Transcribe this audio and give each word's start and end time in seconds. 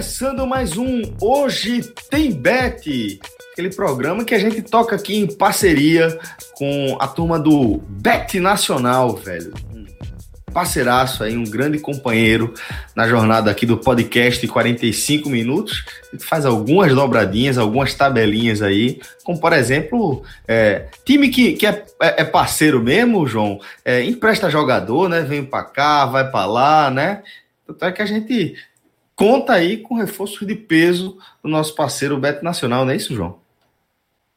Começando 0.00 0.46
mais 0.46 0.78
um 0.78 1.02
Hoje 1.20 1.82
Tem 2.08 2.32
Bet, 2.32 3.20
aquele 3.52 3.68
programa 3.68 4.24
que 4.24 4.34
a 4.34 4.38
gente 4.38 4.62
toca 4.62 4.96
aqui 4.96 5.14
em 5.14 5.26
parceria 5.26 6.18
com 6.54 6.96
a 6.98 7.06
turma 7.06 7.38
do 7.38 7.82
Bet 7.86 8.40
Nacional, 8.40 9.14
velho. 9.16 9.52
Um 9.70 9.84
parceiraço 10.54 11.22
aí, 11.22 11.36
um 11.36 11.44
grande 11.44 11.78
companheiro 11.78 12.54
na 12.96 13.06
jornada 13.06 13.50
aqui 13.50 13.66
do 13.66 13.76
podcast 13.76 14.48
45 14.48 15.28
minutos. 15.28 15.84
A 16.08 16.16
gente 16.16 16.24
faz 16.24 16.46
algumas 16.46 16.94
dobradinhas, 16.94 17.58
algumas 17.58 17.92
tabelinhas 17.92 18.62
aí, 18.62 19.02
como 19.22 19.38
por 19.38 19.52
exemplo, 19.52 20.22
é, 20.48 20.86
time 21.04 21.28
que, 21.28 21.52
que 21.52 21.66
é, 21.66 21.84
é, 22.00 22.24
parceiro 22.24 22.82
mesmo, 22.82 23.26
João, 23.26 23.60
é, 23.84 24.02
empresta 24.02 24.48
jogador, 24.48 25.10
né? 25.10 25.20
Vem 25.20 25.44
para 25.44 25.62
cá, 25.62 26.06
vai 26.06 26.30
para 26.30 26.46
lá, 26.46 26.90
né? 26.90 27.22
Tanto 27.66 27.84
é 27.84 27.92
que 27.92 28.00
a 28.00 28.06
gente 28.06 28.56
conta 29.20 29.52
aí 29.52 29.76
com 29.76 29.96
reforços 29.96 30.46
de 30.46 30.54
peso 30.54 31.18
do 31.42 31.50
nosso 31.50 31.74
parceiro 31.74 32.16
Beto 32.16 32.42
Nacional, 32.42 32.86
não 32.86 32.92
é 32.92 32.96
isso, 32.96 33.14
João? 33.14 33.36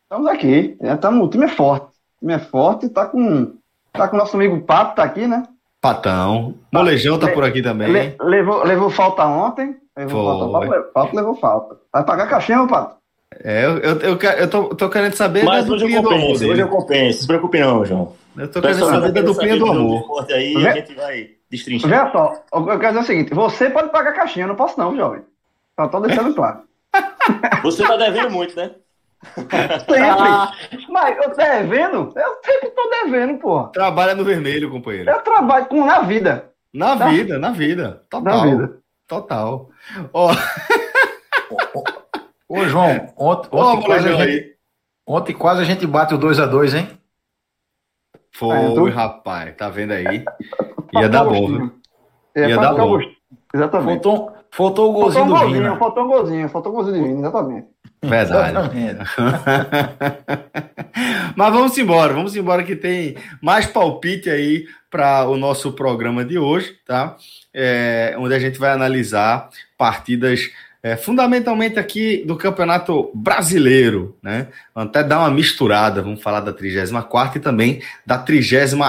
Estamos 0.03 0.27
aqui. 0.27 0.77
Estamos, 0.81 1.25
o 1.25 1.29
time 1.29 1.45
é 1.45 1.47
forte. 1.47 1.85
O 1.85 2.19
time 2.19 2.33
é 2.33 2.39
forte, 2.39 2.89
tá 2.89 3.05
com. 3.05 3.53
Tá 3.93 4.09
com 4.09 4.17
o 4.17 4.19
nosso 4.19 4.35
amigo 4.35 4.59
Pato, 4.61 4.95
tá 4.97 5.03
aqui, 5.03 5.25
né? 5.25 5.43
Patão. 5.79 6.55
Molejão 6.71 7.17
tá 7.17 7.29
por 7.29 7.45
aqui 7.45 7.61
também. 7.61 7.87
Le, 7.87 8.15
levou, 8.19 8.63
levou 8.63 8.89
falta 8.89 9.25
ontem. 9.25 9.77
Levou 9.95 10.51
falta, 10.51 10.67
Pato, 10.67 10.91
Pato 10.93 11.15
levou 11.15 11.35
falta. 11.35 11.77
Vai 11.93 12.03
pagar 12.03 12.27
caixinha, 12.27 12.57
meu 12.57 12.67
Pato? 12.67 12.95
É, 13.41 13.65
eu, 13.65 13.77
eu, 13.77 13.99
eu, 13.99 14.17
eu 14.17 14.49
tô, 14.49 14.75
tô, 14.75 14.89
querendo 14.89 15.13
saber. 15.13 15.43
Mas 15.43 15.69
hoje 15.69 15.91
eu 15.91 16.03
compenso, 16.03 16.49
hoje 16.49 16.61
eu 16.61 16.67
compenso. 16.67 17.21
Se 17.21 17.27
preocupe 17.27 17.59
não, 17.59 17.85
João. 17.85 18.13
Eu 18.37 18.51
tô 18.51 18.61
querendo 18.61 18.85
saber 18.85 19.11
da 19.11 19.21
duplinha 19.21 19.57
do 19.57 19.65
amor. 19.65 20.25
Aí, 20.29 20.67
a 20.67 20.73
gente 20.73 20.93
vai 20.93 21.29
destrinchar. 21.53 21.89
Veja 21.89 22.11
só, 22.11 22.43
eu 22.53 22.79
quero 22.79 22.93
dizer 22.93 22.99
o 22.99 23.03
seguinte: 23.03 23.33
você 23.33 23.69
pode 23.69 23.89
pagar 23.89 24.13
caixinha, 24.13 24.45
eu 24.45 24.49
não 24.49 24.55
posso, 24.55 24.77
não, 24.79 24.95
jovem. 24.95 25.21
Só 25.79 25.87
tô 25.87 25.99
deixando 26.01 26.33
claro. 26.35 26.63
Você 27.63 27.87
tá 27.87 27.95
devendo 27.95 28.31
muito, 28.31 28.55
né? 28.55 28.71
Sempre. 29.35 30.01
Ah. 30.01 30.51
Mas 30.89 31.17
eu 31.17 31.35
devendo? 31.35 32.13
Eu 32.15 32.41
sempre 32.43 32.69
tô 32.71 32.89
devendo, 32.89 33.39
porra. 33.39 33.69
Trabalha 33.69 34.13
no 34.13 34.25
vermelho, 34.25 34.69
companheiro. 34.69 35.09
Eu 35.09 35.21
trabalho 35.21 35.65
com 35.67 35.85
na 35.85 36.01
vida. 36.01 36.51
Na 36.73 36.97
tá? 36.97 37.07
vida, 37.07 37.39
na 37.39 37.51
vida. 37.51 38.03
Total. 38.09 38.37
Na 38.37 38.45
vida. 38.45 38.77
Total. 39.07 39.69
Ó. 40.11 40.31
Ô, 42.49 42.65
João, 42.65 43.13
ontem, 43.17 43.49
ontem, 43.51 43.79
Ô, 43.79 43.81
quase 43.83 44.15
gente, 44.15 44.57
ontem, 45.07 45.33
quase 45.33 45.61
a 45.61 45.65
gente 45.65 45.87
bate 45.87 46.13
o 46.13 46.19
2x2, 46.19 46.77
hein? 46.77 46.99
Foi, 48.31 48.57
é, 48.57 48.73
tô... 48.73 48.89
rapaz. 48.89 49.55
Tá 49.55 49.69
vendo 49.69 49.91
aí? 49.91 50.25
Ia 50.93 51.09
dar 51.09 51.23
bom. 51.23 51.69
Ia, 52.35 52.49
Ia 52.49 52.57
dar 52.57 52.73
bom. 52.73 52.99
Exatamente. 53.53 54.03
Faltou, 54.03 54.33
faltou 54.51 54.89
o 54.89 54.93
golzinho 54.93 55.25
faltou 55.25 55.45
um 55.45 55.47
do 55.47 55.53
Vina. 55.53 55.77
Faltou 55.77 56.03
um 56.03 56.07
golzinho, 56.07 56.49
faltou 56.49 56.71
um 56.71 56.75
golzinho 56.75 56.97
do 56.97 57.03
Vina, 57.03 57.19
exatamente. 57.19 57.67
Verdade. 58.01 58.57
Mas 61.35 61.53
vamos 61.53 61.77
embora, 61.77 62.13
vamos 62.13 62.35
embora 62.35 62.63
que 62.63 62.75
tem 62.75 63.15
mais 63.41 63.65
palpite 63.65 64.29
aí 64.29 64.67
para 64.91 65.25
o 65.27 65.37
nosso 65.37 65.71
programa 65.71 66.25
de 66.25 66.37
hoje, 66.37 66.75
tá? 66.85 67.15
É, 67.53 68.15
onde 68.19 68.35
a 68.35 68.39
gente 68.39 68.59
vai 68.59 68.71
analisar 68.71 69.49
partidas 69.77 70.51
é, 70.83 70.97
fundamentalmente 70.97 71.79
aqui 71.79 72.25
do 72.25 72.35
Campeonato 72.35 73.09
Brasileiro, 73.15 74.17
né? 74.21 74.49
Vamos 74.75 74.89
até 74.89 75.01
dar 75.01 75.19
uma 75.19 75.31
misturada, 75.31 76.01
vamos 76.01 76.21
falar 76.21 76.41
da 76.41 76.51
34 76.51 77.37
e 77.37 77.41
também 77.41 77.81
da 78.05 78.17
35 78.17 78.83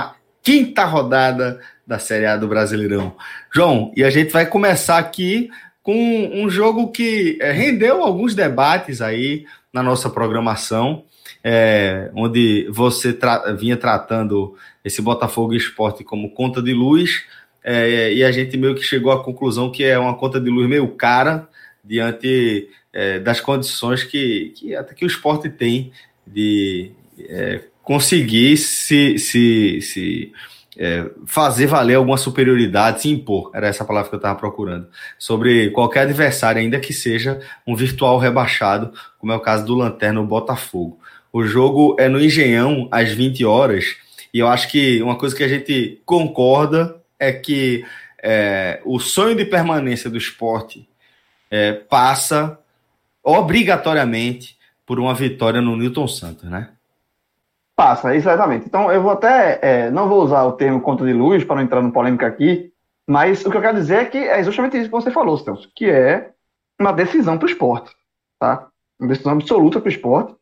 rodada 0.85 1.61
da 1.87 1.99
Série 1.99 2.27
A 2.27 2.37
do 2.37 2.49
Brasileirão. 2.49 3.17
João, 3.53 3.93
e 3.97 4.05
a 4.05 4.11
gente 4.11 4.33
vai 4.33 4.47
começar 4.47 4.99
aqui 4.99 5.51
com 5.83 6.31
um 6.33 6.49
jogo 6.49 6.91
que 6.91 7.39
é, 7.41 7.53
rendeu 7.53 8.03
alguns 8.03 8.35
debates 8.35 9.01
aí 9.01 9.45
na 9.73 9.83
nossa 9.83 10.09
programação, 10.09 11.05
é, 11.43 12.11
onde 12.15 12.67
você 12.71 13.13
tra 13.13 13.53
vinha 13.53 13.77
tratando 13.77 14.57
esse 14.85 15.03
Botafogo 15.03 15.55
Esporte 15.55 16.03
como 16.03 16.31
conta 16.31 16.63
de 16.63 16.73
luz, 16.73 17.25
é, 17.63 18.13
e 18.13 18.25
a 18.25 18.33
gente 18.33 18.57
meio 18.57 18.75
que 18.75 18.83
chegou 18.83 19.13
à 19.13 19.23
conclusão 19.23 19.71
que 19.71 19.85
é 19.85 19.99
uma 19.99 20.15
conta 20.15 20.41
de 20.41 20.51
luz 20.51 20.69
meio 20.69 20.89
cara, 20.89 21.49
diante 21.83 22.69
é, 22.93 23.19
das 23.19 23.41
condições 23.41 24.03
que, 24.03 24.53
que 24.57 24.75
até 24.75 24.95
que 24.95 25.05
o 25.05 25.07
esporte 25.07 25.51
tem 25.51 25.93
de 26.27 26.93
conseguir 27.85 28.57
se, 28.57 29.19
se, 29.19 29.81
se 29.81 30.33
é, 30.77 31.09
fazer 31.27 31.67
valer 31.67 31.95
alguma 31.95 32.17
superioridade, 32.17 33.03
se 33.03 33.09
impor, 33.09 33.51
era 33.55 33.69
essa 33.69 33.85
palavra 33.85 34.09
que 34.09 34.15
eu 34.15 34.19
estava 34.19 34.39
procurando, 34.39 34.89
sobre 35.19 35.71
qualquer 35.71 36.01
adversário, 36.01 36.61
ainda 36.61 36.81
que 36.81 36.93
seja 36.93 37.41
um 37.67 37.77
virtual 37.77 38.19
rebaixado, 38.19 38.93
como 39.19 39.33
é 39.33 39.37
o 39.37 39.41
caso 39.41 39.65
do 39.65 39.75
Lanterna 39.75 40.23
Botafogo. 40.23 40.99
O 41.33 41.45
jogo 41.45 41.97
é 41.99 42.09
no 42.09 42.21
Engenhão, 42.21 42.89
às 42.91 43.13
20 43.13 43.45
horas, 43.45 43.97
e 44.33 44.39
eu 44.39 44.49
acho 44.49 44.69
que 44.69 45.01
uma 45.03 45.17
coisa 45.17 45.37
que 45.37 45.45
a 45.45 45.49
gente 45.49 46.01
concorda 46.05 46.97
é 47.19 47.33
que 47.33 47.85
é, 48.23 48.81
o 48.85 48.99
sonho 48.99 49.37
de 49.37 49.45
permanência 49.45 50.11
do 50.11 50.17
esporte 50.19 50.89
é, 51.51 51.73
passa 51.73 52.59
obrigatoriamente 53.23 54.57
por 54.87 54.99
uma 54.99 55.15
vitória 55.15 55.61
no 55.61 55.77
Newton 55.77 56.09
Santos, 56.09 56.49
né? 56.51 56.71
Passa, 57.77 58.15
exatamente. 58.15 58.67
Então 58.67 58.91
eu 58.93 59.03
vou 59.03 59.11
até, 59.11 59.59
é, 59.61 59.91
não 59.91 60.09
vou 60.09 60.23
usar 60.23 60.45
o 60.45 60.53
termo 60.53 60.81
conta 60.81 61.05
de 61.05 61.13
luz 61.13 61.45
para 61.45 61.57
não 61.57 61.63
entrar 61.63 61.83
no 61.83 61.93
polêmica 61.93 62.27
aqui, 62.27 62.73
mas 63.07 63.45
o 63.45 63.51
que 63.51 63.57
eu 63.57 63.61
quero 63.61 63.77
dizer 63.77 63.97
é 63.97 64.05
que 64.05 64.19
é 64.19 64.43
justamente 64.43 64.77
isso 64.77 64.87
que 64.87 64.93
você 64.93 65.11
falou, 65.11 65.37
Celso, 65.37 65.71
que 65.75 65.91
é 65.91 66.31
uma 66.81 66.93
decisão 66.93 67.37
para 67.37 67.47
o 67.47 67.51
esporte, 67.51 67.95
tá? 68.39 68.69
Uma 68.99 69.09
decisão 69.09 69.33
absoluta 69.33 69.81
para 69.81 69.89
o 69.89 69.93
esporte. 69.93 70.35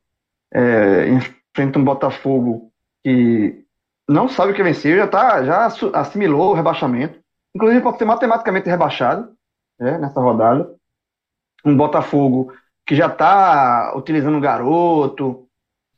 É, 0.52 1.08
enfrenta 1.08 1.78
um 1.78 1.84
Botafogo 1.84 2.70
que 3.02 3.64
não 4.08 4.28
sabe 4.28 4.52
o 4.52 4.54
que 4.54 4.62
vencer, 4.62 4.98
já, 4.98 5.06
tá, 5.06 5.42
já 5.42 5.66
assimilou 5.94 6.50
o 6.50 6.54
rebaixamento, 6.54 7.18
inclusive 7.54 7.80
pode 7.80 7.98
ser 7.98 8.04
matematicamente 8.04 8.68
rebaixado 8.68 9.32
né, 9.80 9.96
nessa 9.98 10.20
rodada. 10.20 10.70
Um 11.64 11.76
Botafogo 11.76 12.52
que 12.86 12.94
já 12.94 13.06
está 13.06 13.94
utilizando 13.96 14.36
o 14.36 14.40
garoto, 14.40 15.48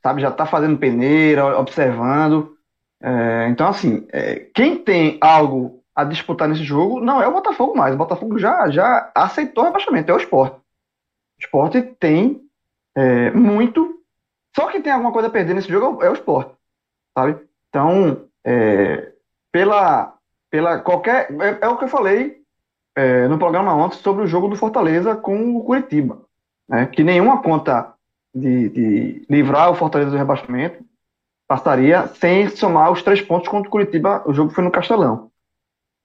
sabe? 0.04 0.20
Já 0.20 0.28
está 0.28 0.44
fazendo 0.44 0.78
peneira, 0.78 1.58
observando. 1.58 2.54
É, 3.02 3.48
então, 3.48 3.66
assim, 3.66 4.06
é, 4.12 4.46
quem 4.54 4.76
tem 4.76 5.16
algo 5.20 5.82
a 5.96 6.04
disputar 6.04 6.46
nesse 6.46 6.62
jogo 6.62 7.00
não 7.00 7.22
é 7.22 7.26
o 7.26 7.32
Botafogo 7.32 7.74
mais. 7.74 7.94
O 7.94 7.98
Botafogo 7.98 8.38
já, 8.38 8.68
já 8.68 9.10
aceitou 9.14 9.64
o 9.64 9.66
rebaixamento, 9.66 10.12
é 10.12 10.14
o 10.14 10.18
esporte. 10.18 10.56
O 10.56 11.40
esporte 11.40 11.82
tem 11.98 12.42
é, 12.94 13.30
muito. 13.30 14.02
Só 14.54 14.66
quem 14.70 14.82
tem 14.82 14.92
alguma 14.92 15.12
coisa 15.12 15.28
a 15.28 15.30
perder 15.30 15.54
nesse 15.54 15.68
jogo 15.68 16.02
é 16.02 16.10
o 16.10 16.14
esporte, 16.14 16.54
sabe? 17.16 17.38
Então, 17.68 18.26
é, 18.44 19.10
pela, 19.50 20.14
pela 20.50 20.78
qualquer. 20.80 21.30
É, 21.40 21.58
é, 21.62 21.68
o 21.68 21.78
que 21.78 21.84
eu 21.84 21.88
falei 21.88 22.42
é, 22.94 23.26
no 23.26 23.38
programa 23.38 23.74
ontem 23.74 23.96
sobre 23.96 24.22
o 24.22 24.26
jogo 24.26 24.48
do 24.48 24.56
Fortaleza 24.56 25.16
com 25.16 25.56
o 25.56 25.64
Curitiba. 25.64 26.20
Né? 26.68 26.86
Que 26.86 27.02
nenhuma 27.02 27.42
conta 27.42 27.93
de, 28.34 28.68
de 28.68 29.26
livrar 29.30 29.70
o 29.70 29.74
Fortaleza 29.74 30.10
do 30.10 30.16
rebaixamento, 30.16 30.84
passaria 31.46 32.08
sem 32.08 32.48
somar 32.48 32.90
os 32.90 33.02
três 33.02 33.20
pontos 33.20 33.48
contra 33.48 33.68
o 33.68 33.70
Curitiba. 33.70 34.22
O 34.26 34.32
jogo 34.32 34.50
foi 34.50 34.64
no 34.64 34.70
Castelão. 34.70 35.30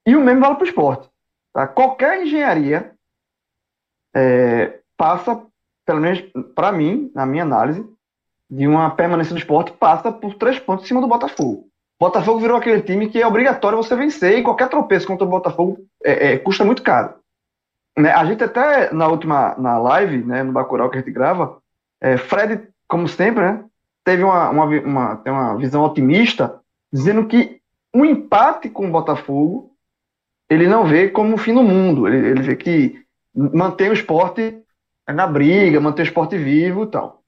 E 0.05 0.15
o 0.15 0.21
mesmo 0.21 0.41
vale 0.41 0.55
para 0.55 0.63
o 0.63 0.67
esporte. 0.67 1.09
Tá? 1.53 1.67
Qualquer 1.67 2.23
engenharia 2.23 2.91
é, 4.15 4.79
passa, 4.97 5.41
pelo 5.85 6.01
menos 6.01 6.21
para 6.55 6.71
mim, 6.71 7.11
na 7.15 7.25
minha 7.25 7.43
análise, 7.43 7.85
de 8.49 8.67
uma 8.67 8.89
permanência 8.91 9.33
do 9.33 9.39
esporte, 9.39 9.71
passa 9.71 10.11
por 10.11 10.33
três 10.35 10.59
pontos 10.59 10.85
em 10.85 10.87
cima 10.87 11.01
do 11.01 11.07
Botafogo. 11.07 11.67
Botafogo 11.99 12.39
virou 12.39 12.57
aquele 12.57 12.81
time 12.81 13.09
que 13.09 13.21
é 13.21 13.27
obrigatório 13.27 13.77
você 13.77 13.95
vencer 13.95 14.39
e 14.39 14.43
qualquer 14.43 14.69
tropeço 14.69 15.05
contra 15.05 15.25
o 15.25 15.29
Botafogo 15.29 15.85
é, 16.03 16.31
é, 16.33 16.37
custa 16.37 16.63
muito 16.63 16.81
caro. 16.81 17.15
Né? 17.97 18.11
A 18.11 18.23
gente 18.25 18.43
até 18.43 18.91
na 18.93 19.07
última 19.07 19.53
na 19.57 19.77
live, 19.77 20.23
né, 20.23 20.41
no 20.41 20.53
Bacurau 20.53 20.89
que 20.89 20.97
a 20.97 21.01
gente 21.01 21.11
grava, 21.11 21.58
é, 22.01 22.17
Fred, 22.17 22.67
como 22.87 23.07
sempre, 23.07 23.43
né, 23.43 23.63
teve 24.03 24.23
uma, 24.23 24.49
uma, 24.49 24.65
uma, 24.65 25.15
tem 25.17 25.31
uma 25.31 25.55
visão 25.57 25.83
otimista, 25.83 26.59
dizendo 26.91 27.25
que 27.27 27.59
um 27.93 28.05
empate 28.05 28.69
com 28.69 28.87
o 28.87 28.91
Botafogo 28.91 29.69
ele 30.49 30.67
não 30.67 30.85
vê 30.85 31.09
como 31.09 31.35
o 31.35 31.37
fim 31.37 31.53
do 31.53 31.61
mundo. 31.61 32.07
Ele, 32.07 32.29
ele 32.29 32.41
vê 32.41 32.55
que 32.55 32.99
mantém 33.35 33.89
o 33.89 33.93
esporte 33.93 34.57
na 35.07 35.27
briga, 35.27 35.79
mantém 35.79 36.03
o 36.03 36.07
esporte 36.07 36.37
vivo 36.37 36.83
e 36.83 36.87
tal. 36.87 37.21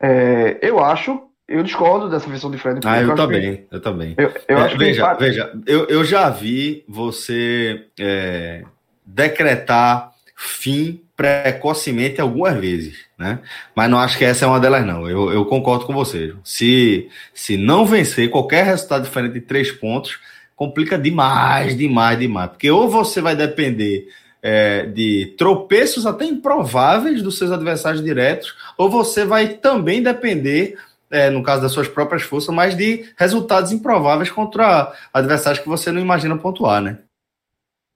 É, 0.00 0.58
eu 0.62 0.82
acho, 0.82 1.28
eu 1.46 1.62
discordo 1.62 2.08
dessa 2.08 2.28
visão 2.28 2.50
de 2.50 2.58
Fred. 2.58 2.80
Ah, 2.84 3.00
eu, 3.00 3.10
eu 3.10 3.14
também, 3.14 3.56
que, 3.56 3.74
eu 3.74 3.80
também. 3.80 4.14
Eu, 4.16 4.32
eu 4.48 4.58
é, 4.58 4.76
veja, 4.76 5.02
empate... 5.02 5.20
veja, 5.20 5.52
eu, 5.66 5.86
eu 5.86 6.04
já 6.04 6.30
vi 6.30 6.84
você 6.88 7.86
é, 8.00 8.64
decretar 9.04 10.12
fim 10.34 11.03
precocemente 11.16 12.20
algumas 12.20 12.58
vezes, 12.58 13.06
né? 13.16 13.38
Mas 13.74 13.90
não 13.90 13.98
acho 13.98 14.18
que 14.18 14.24
essa 14.24 14.44
é 14.44 14.48
uma 14.48 14.58
delas, 14.58 14.84
não. 14.84 15.08
Eu, 15.08 15.32
eu 15.32 15.44
concordo 15.44 15.86
com 15.86 15.92
você. 15.92 16.34
Se, 16.42 17.08
se 17.32 17.56
não 17.56 17.86
vencer 17.86 18.30
qualquer 18.30 18.64
resultado 18.64 19.04
diferente 19.04 19.34
de 19.34 19.40
três 19.40 19.70
pontos, 19.70 20.18
complica 20.56 20.98
demais, 20.98 21.76
demais, 21.76 22.18
demais. 22.18 22.50
Porque 22.50 22.70
ou 22.70 22.88
você 22.88 23.20
vai 23.20 23.36
depender 23.36 24.08
é, 24.42 24.86
de 24.86 25.34
tropeços 25.38 26.04
até 26.04 26.24
improváveis 26.24 27.22
dos 27.22 27.38
seus 27.38 27.50
adversários 27.50 28.02
diretos, 28.02 28.54
ou 28.76 28.90
você 28.90 29.24
vai 29.24 29.48
também 29.48 30.02
depender, 30.02 30.76
é, 31.10 31.30
no 31.30 31.42
caso 31.42 31.62
das 31.62 31.72
suas 31.72 31.88
próprias 31.88 32.22
forças, 32.22 32.54
mas 32.54 32.76
de 32.76 33.08
resultados 33.16 33.72
improváveis 33.72 34.30
contra 34.30 34.92
adversários 35.12 35.62
que 35.62 35.68
você 35.68 35.90
não 35.92 36.00
imagina 36.00 36.36
pontuar, 36.36 36.82
né? 36.82 36.98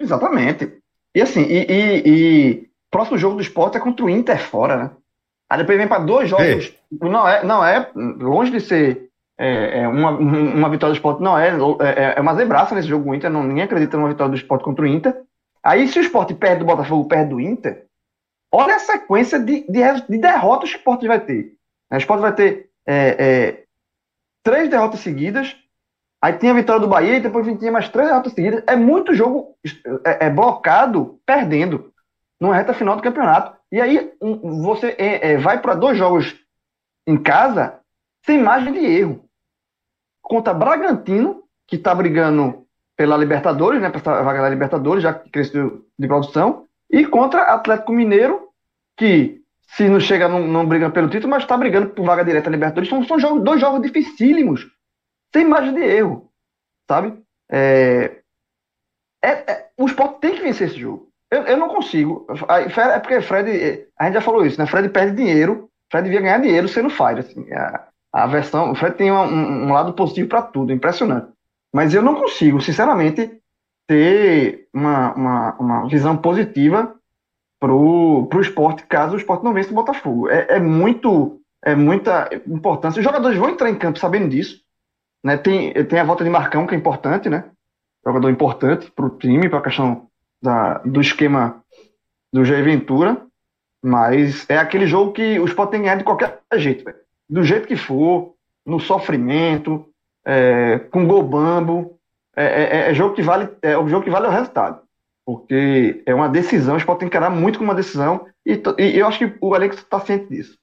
Exatamente. 0.00 0.72
E 1.14 1.20
assim, 1.20 1.42
e, 1.42 1.66
e, 1.68 2.02
e 2.06 2.67
próximo 2.90 3.18
jogo 3.18 3.36
do 3.36 3.42
esporte 3.42 3.76
é 3.76 3.80
contra 3.80 4.04
o 4.04 4.10
Inter 4.10 4.38
fora, 4.38 4.76
né? 4.76 4.90
Aí 5.50 5.58
depois 5.58 5.78
vem 5.78 5.88
para 5.88 6.04
dois 6.04 6.28
jogos. 6.28 6.44
Ei. 6.44 6.78
Não 7.00 7.26
é, 7.26 7.44
não 7.44 7.64
é 7.64 7.90
longe 7.94 8.50
de 8.50 8.60
ser 8.60 9.08
é, 9.38 9.82
é 9.82 9.88
uma, 9.88 10.10
uma 10.10 10.68
vitória 10.68 10.92
do 10.92 10.96
esporte, 10.96 11.22
não 11.22 11.38
é, 11.38 11.48
é, 11.48 12.14
é 12.16 12.20
uma 12.20 12.34
zebraça 12.34 12.74
nesse 12.74 12.88
jogo 12.88 13.10
o 13.10 13.14
Inter, 13.14 13.30
não, 13.30 13.44
ninguém 13.44 13.62
acredita 13.62 13.96
numa 13.96 14.08
vitória 14.08 14.32
do 14.32 14.36
esporte 14.36 14.64
contra 14.64 14.84
o 14.84 14.88
Inter. 14.88 15.16
Aí 15.62 15.86
se 15.86 15.98
o 15.98 16.02
esporte 16.02 16.34
perde 16.34 16.60
do 16.60 16.64
Botafogo, 16.64 17.08
perde 17.08 17.30
do 17.30 17.40
Inter, 17.40 17.86
olha 18.52 18.74
a 18.74 18.80
sequência 18.80 19.38
de, 19.38 19.64
de, 19.68 19.80
de 20.08 20.18
derrotas 20.18 20.70
que 20.70 20.76
o 20.76 20.78
esporte 20.78 21.06
vai 21.06 21.20
ter. 21.20 21.54
O 21.90 21.96
esporte 21.96 22.20
vai 22.20 22.34
ter 22.34 22.68
é, 22.84 23.16
é, 23.18 23.62
três 24.42 24.68
derrotas 24.68 25.00
seguidas, 25.00 25.56
aí 26.20 26.32
tem 26.32 26.50
a 26.50 26.54
vitória 26.54 26.80
do 26.80 26.88
Bahia 26.88 27.16
e 27.16 27.20
depois 27.20 27.46
tinha 27.58 27.72
mais 27.72 27.88
três 27.88 28.08
derrotas 28.08 28.32
seguidas. 28.32 28.64
É 28.66 28.74
muito 28.74 29.14
jogo 29.14 29.54
é, 30.04 30.26
é 30.26 30.30
blocado, 30.30 31.20
perdendo, 31.24 31.92
numa 32.40 32.54
reta 32.54 32.74
final 32.74 32.96
do 32.96 33.02
campeonato. 33.02 33.56
E 33.70 33.80
aí 33.80 34.12
você 34.20 34.94
é, 34.98 35.32
é, 35.32 35.36
vai 35.38 35.60
para 35.60 35.74
dois 35.74 35.98
jogos 35.98 36.36
em 37.06 37.16
casa 37.16 37.80
sem 38.24 38.38
margem 38.38 38.72
de 38.72 38.80
erro. 38.80 39.24
Contra 40.22 40.54
Bragantino, 40.54 41.42
que 41.66 41.76
está 41.76 41.94
brigando 41.94 42.66
pela 42.96 43.16
Libertadores, 43.16 43.80
né, 43.80 43.90
para 43.90 44.22
vaga 44.22 44.42
da 44.42 44.48
Libertadores, 44.48 45.02
já 45.02 45.14
que 45.14 45.30
cresceu 45.30 45.86
de 45.98 46.06
produção, 46.06 46.66
e 46.90 47.06
contra 47.06 47.42
Atlético 47.42 47.92
Mineiro, 47.92 48.48
que 48.96 49.40
se 49.68 49.88
não 49.88 50.00
chega, 50.00 50.28
não, 50.28 50.46
não 50.46 50.66
briga 50.66 50.90
pelo 50.90 51.08
título, 51.08 51.30
mas 51.30 51.42
está 51.42 51.56
brigando 51.56 51.90
por 51.90 52.04
vaga 52.04 52.24
direta 52.24 52.50
na 52.50 52.56
Libertadores. 52.56 52.88
São, 52.88 53.04
são 53.04 53.18
jogos, 53.18 53.44
dois 53.44 53.60
jogos 53.60 53.82
dificílimos, 53.82 54.66
sem 55.32 55.46
margem 55.46 55.74
de 55.74 55.80
erro, 55.80 56.30
sabe? 56.88 57.22
É, 57.50 58.22
é, 59.22 59.30
é, 59.30 59.70
o 59.76 59.86
Sport 59.86 60.18
tem 60.20 60.34
que 60.34 60.42
vencer 60.42 60.68
esse 60.68 60.78
jogo. 60.78 61.07
Eu, 61.30 61.42
eu 61.42 61.56
não 61.56 61.68
consigo. 61.68 62.26
É 62.48 62.98
porque 62.98 63.20
Fred, 63.20 63.86
a 63.98 64.04
gente 64.04 64.14
já 64.14 64.20
falou 64.20 64.44
isso, 64.44 64.58
né? 64.58 64.66
Fred 64.66 64.88
perde 64.88 65.16
dinheiro. 65.16 65.68
Fred 65.90 66.04
devia 66.04 66.20
ganhar 66.20 66.40
dinheiro 66.40 66.68
sendo 66.68 66.90
Fire. 66.90 67.20
Assim, 67.20 67.52
a, 67.52 67.88
a 68.12 68.26
versão. 68.26 68.72
O 68.72 68.74
Fred 68.74 68.96
tem 68.96 69.12
um, 69.12 69.66
um 69.66 69.72
lado 69.72 69.92
positivo 69.92 70.28
para 70.28 70.42
tudo, 70.42 70.72
impressionante. 70.72 71.28
Mas 71.72 71.92
eu 71.92 72.02
não 72.02 72.14
consigo, 72.14 72.60
sinceramente, 72.60 73.40
ter 73.86 74.68
uma, 74.72 75.14
uma, 75.14 75.56
uma 75.58 75.88
visão 75.88 76.16
positiva 76.16 76.94
pro, 77.60 78.26
pro 78.30 78.40
esporte 78.40 78.84
caso 78.86 79.14
o 79.14 79.18
esporte 79.18 79.44
não 79.44 79.52
vença 79.52 79.70
o 79.70 79.74
Botafogo. 79.74 80.28
É, 80.28 80.56
é 80.56 80.60
muito. 80.60 81.40
É 81.64 81.74
muita 81.74 82.30
importância. 82.46 83.00
Os 83.00 83.04
jogadores 83.04 83.36
vão 83.36 83.50
entrar 83.50 83.68
em 83.68 83.74
campo 83.74 83.98
sabendo 83.98 84.28
disso. 84.28 84.62
Né? 85.24 85.36
Tem, 85.36 85.72
tem 85.86 85.98
a 85.98 86.04
volta 86.04 86.22
de 86.22 86.30
Marcão, 86.30 86.66
que 86.68 86.74
é 86.74 86.78
importante, 86.78 87.28
né? 87.28 87.50
Jogador 88.06 88.30
importante 88.30 88.90
para 88.92 89.04
o 89.04 89.10
time, 89.10 89.48
para 89.48 89.58
a 89.58 89.62
questão 89.62 90.07
da, 90.42 90.78
do 90.78 91.00
esquema 91.00 91.62
do 92.32 92.44
Jair 92.44 92.64
Ventura, 92.64 93.26
mas 93.82 94.48
é 94.48 94.58
aquele 94.58 94.86
jogo 94.86 95.12
que 95.12 95.38
os 95.38 95.50
Sport 95.50 95.70
tem 95.70 95.82
ganhar 95.82 95.96
de 95.96 96.04
qualquer 96.04 96.40
jeito, 96.54 96.84
véio. 96.84 96.96
do 97.28 97.42
jeito 97.42 97.68
que 97.68 97.76
for, 97.76 98.34
no 98.66 98.80
sofrimento, 98.80 99.86
é, 100.24 100.78
com 100.90 101.06
gol 101.06 101.22
bambo, 101.22 101.98
é, 102.36 102.44
é, 102.44 102.90
é, 102.90 102.94
jogo 102.94 103.14
que 103.14 103.22
vale, 103.22 103.48
é 103.62 103.76
o 103.76 103.88
jogo 103.88 104.04
que 104.04 104.10
vale 104.10 104.26
o 104.26 104.30
resultado, 104.30 104.82
porque 105.24 106.02
é 106.04 106.14
uma 106.14 106.28
decisão, 106.28 106.74
o 106.74 106.78
Sport 106.78 106.98
tem 106.98 107.08
que 107.08 107.16
encarar 107.16 107.30
muito 107.30 107.58
com 107.58 107.64
uma 107.64 107.74
decisão, 107.74 108.26
e, 108.44 108.60
e 108.78 108.98
eu 108.98 109.06
acho 109.06 109.18
que 109.18 109.38
o 109.40 109.54
Alex 109.54 109.76
está 109.76 110.00
ciente 110.00 110.28
disso. 110.28 110.57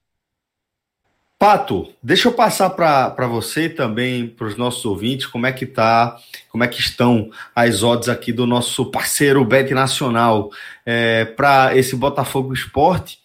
Pato, 1.45 1.93
deixa 2.01 2.27
eu 2.27 2.33
passar 2.33 2.71
para 2.71 3.27
você 3.27 3.69
também, 3.69 4.27
para 4.27 4.47
os 4.47 4.57
nossos 4.57 4.83
ouvintes, 4.83 5.27
como 5.27 5.45
é 5.45 5.51
que 5.51 5.67
tá, 5.67 6.17
como 6.49 6.63
é 6.63 6.67
que 6.67 6.79
estão 6.79 7.29
as 7.55 7.83
odds 7.83 8.09
aqui 8.09 8.33
do 8.33 8.47
nosso 8.47 8.89
parceiro 8.89 9.45
Bet 9.45 9.71
Nacional 9.71 10.49
é, 10.83 11.23
para 11.23 11.77
esse 11.77 11.95
Botafogo 11.95 12.51
Esporte. 12.51 13.19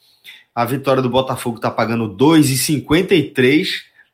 A 0.54 0.66
vitória 0.66 1.00
do 1.00 1.08
Botafogo 1.08 1.56
está 1.56 1.70
pagando 1.70 2.14
2,53. 2.14 3.66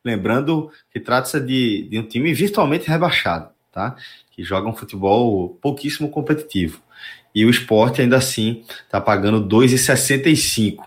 Lembrando 0.05 0.71
que 0.93 1.01
trata-se 1.01 1.41
de, 1.41 1.89
de 1.91 1.99
um 1.99 2.05
time 2.05 2.33
virtualmente 2.33 2.89
rebaixado, 2.89 3.49
tá? 3.73 3.97
Que 4.31 4.45
joga 4.45 4.69
um 4.69 4.77
futebol 4.77 5.59
pouquíssimo 5.61 6.11
competitivo. 6.11 6.81
E 7.35 7.45
o 7.45 7.51
esporte 7.51 8.03
ainda 8.03 8.19
assim 8.19 8.63
está 8.85 9.01
pagando 9.01 9.45
2,65. 9.49 10.85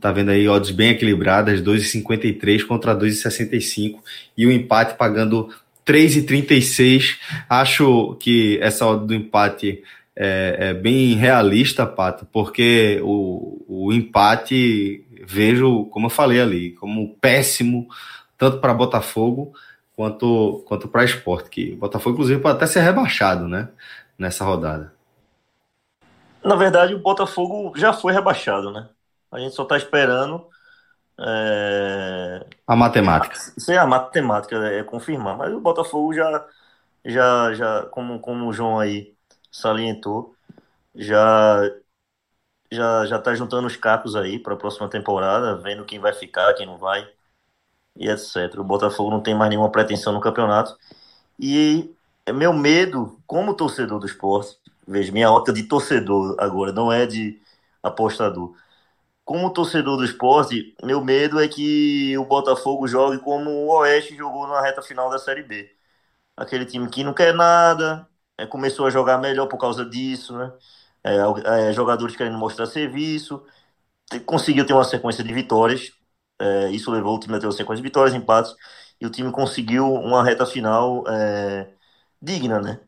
Tá 0.00 0.12
vendo 0.12 0.30
aí 0.30 0.48
odds 0.48 0.70
bem 0.70 0.90
equilibradas, 0.90 1.62
2,53 1.62 2.66
contra 2.66 2.96
2,65 2.96 4.00
e 4.36 4.46
o 4.46 4.52
empate 4.52 4.96
pagando 4.96 5.48
3,36. 5.86 7.18
Acho 7.48 8.16
que 8.20 8.58
essa 8.60 8.86
odd 8.86 9.06
do 9.06 9.14
empate 9.14 9.82
é, 10.16 10.56
é, 10.58 10.74
bem 10.74 11.14
realista, 11.14 11.86
Pato, 11.86 12.26
porque 12.32 13.00
o, 13.02 13.64
o 13.68 13.92
empate 13.92 15.04
vejo, 15.26 15.86
como 15.86 16.06
eu 16.06 16.10
falei 16.10 16.40
ali, 16.40 16.70
como 16.72 17.14
péssimo, 17.16 17.88
tanto 18.36 18.58
para 18.58 18.74
Botafogo 18.74 19.52
quanto, 19.96 20.62
quanto 20.66 20.88
para 20.88 21.04
esporte, 21.04 21.50
que 21.50 21.72
o 21.72 21.76
Botafogo, 21.76 22.14
inclusive, 22.14 22.40
pode 22.40 22.56
até 22.56 22.66
ser 22.66 22.80
rebaixado 22.80 23.48
né, 23.48 23.68
nessa 24.18 24.44
rodada. 24.44 24.92
Na 26.42 26.56
verdade, 26.56 26.94
o 26.94 26.98
Botafogo 26.98 27.72
já 27.74 27.92
foi 27.92 28.12
rebaixado, 28.12 28.70
né? 28.70 28.88
A 29.34 29.40
gente 29.40 29.54
só 29.54 29.64
está 29.64 29.76
esperando. 29.76 30.48
É... 31.18 32.46
A 32.66 32.76
matemática. 32.76 33.34
Sim, 33.58 33.74
a 33.74 33.86
matemática 33.86 34.56
é 34.68 34.82
confirmar. 34.84 35.36
Mas 35.36 35.52
o 35.52 35.60
Botafogo 35.60 36.14
já, 36.14 36.46
já, 37.04 37.52
já 37.54 37.82
como, 37.86 38.20
como 38.20 38.46
o 38.46 38.52
João 38.52 38.78
aí 38.78 39.12
salientou, 39.50 40.34
já 40.94 41.60
já 42.72 43.06
já 43.06 43.18
está 43.18 43.34
juntando 43.34 43.66
os 43.66 43.76
cacos 43.76 44.16
aí 44.16 44.38
para 44.38 44.54
a 44.54 44.56
próxima 44.56 44.88
temporada, 44.88 45.56
vendo 45.56 45.84
quem 45.84 45.98
vai 46.00 46.12
ficar, 46.12 46.54
quem 46.54 46.66
não 46.66 46.78
vai 46.78 47.06
e 47.96 48.08
etc. 48.08 48.58
O 48.58 48.64
Botafogo 48.64 49.10
não 49.10 49.20
tem 49.20 49.34
mais 49.34 49.50
nenhuma 49.50 49.70
pretensão 49.70 50.12
no 50.12 50.20
campeonato. 50.20 50.76
E 51.38 51.92
meu 52.32 52.52
medo, 52.52 53.20
como 53.26 53.54
torcedor 53.54 53.98
do 53.98 54.06
esporte, 54.06 54.58
veja, 54.86 55.12
minha 55.12 55.28
rota 55.28 55.52
de 55.52 55.64
torcedor 55.64 56.36
agora, 56.38 56.72
não 56.72 56.92
é 56.92 57.06
de 57.06 57.40
apostador 57.82 58.54
como 59.24 59.50
torcedor 59.52 59.96
do 59.96 60.04
esporte, 60.04 60.74
meu 60.82 61.02
medo 61.04 61.40
é 61.40 61.48
que 61.48 62.16
o 62.18 62.24
Botafogo 62.26 62.86
jogue 62.86 63.18
como 63.20 63.50
o 63.50 63.68
Oeste 63.78 64.16
jogou 64.16 64.46
na 64.46 64.60
reta 64.60 64.82
final 64.82 65.10
da 65.10 65.18
Série 65.18 65.42
B. 65.42 65.70
Aquele 66.36 66.66
time 66.66 66.88
que 66.90 67.04
não 67.04 67.14
quer 67.14 67.34
nada, 67.34 68.08
é, 68.38 68.46
começou 68.46 68.86
a 68.86 68.90
jogar 68.90 69.18
melhor 69.18 69.48
por 69.48 69.58
causa 69.58 69.84
disso, 69.84 70.36
né? 70.36 70.52
É, 71.04 71.16
é, 71.70 71.72
jogadores 71.72 72.16
querendo 72.16 72.38
mostrar 72.38 72.66
serviço, 72.66 73.44
conseguiu 74.26 74.66
ter 74.66 74.72
uma 74.74 74.84
sequência 74.84 75.24
de 75.24 75.32
vitórias, 75.32 75.92
é, 76.40 76.70
isso 76.70 76.90
levou 76.90 77.16
o 77.16 77.20
time 77.20 77.36
a 77.36 77.40
ter 77.40 77.46
uma 77.46 77.52
sequência 77.52 77.82
de 77.82 77.88
vitórias, 77.88 78.14
empates, 78.14 78.54
e 79.00 79.06
o 79.06 79.10
time 79.10 79.30
conseguiu 79.32 79.92
uma 79.94 80.24
reta 80.24 80.46
final 80.46 81.04
é, 81.08 81.70
digna, 82.22 82.60
né? 82.60 82.80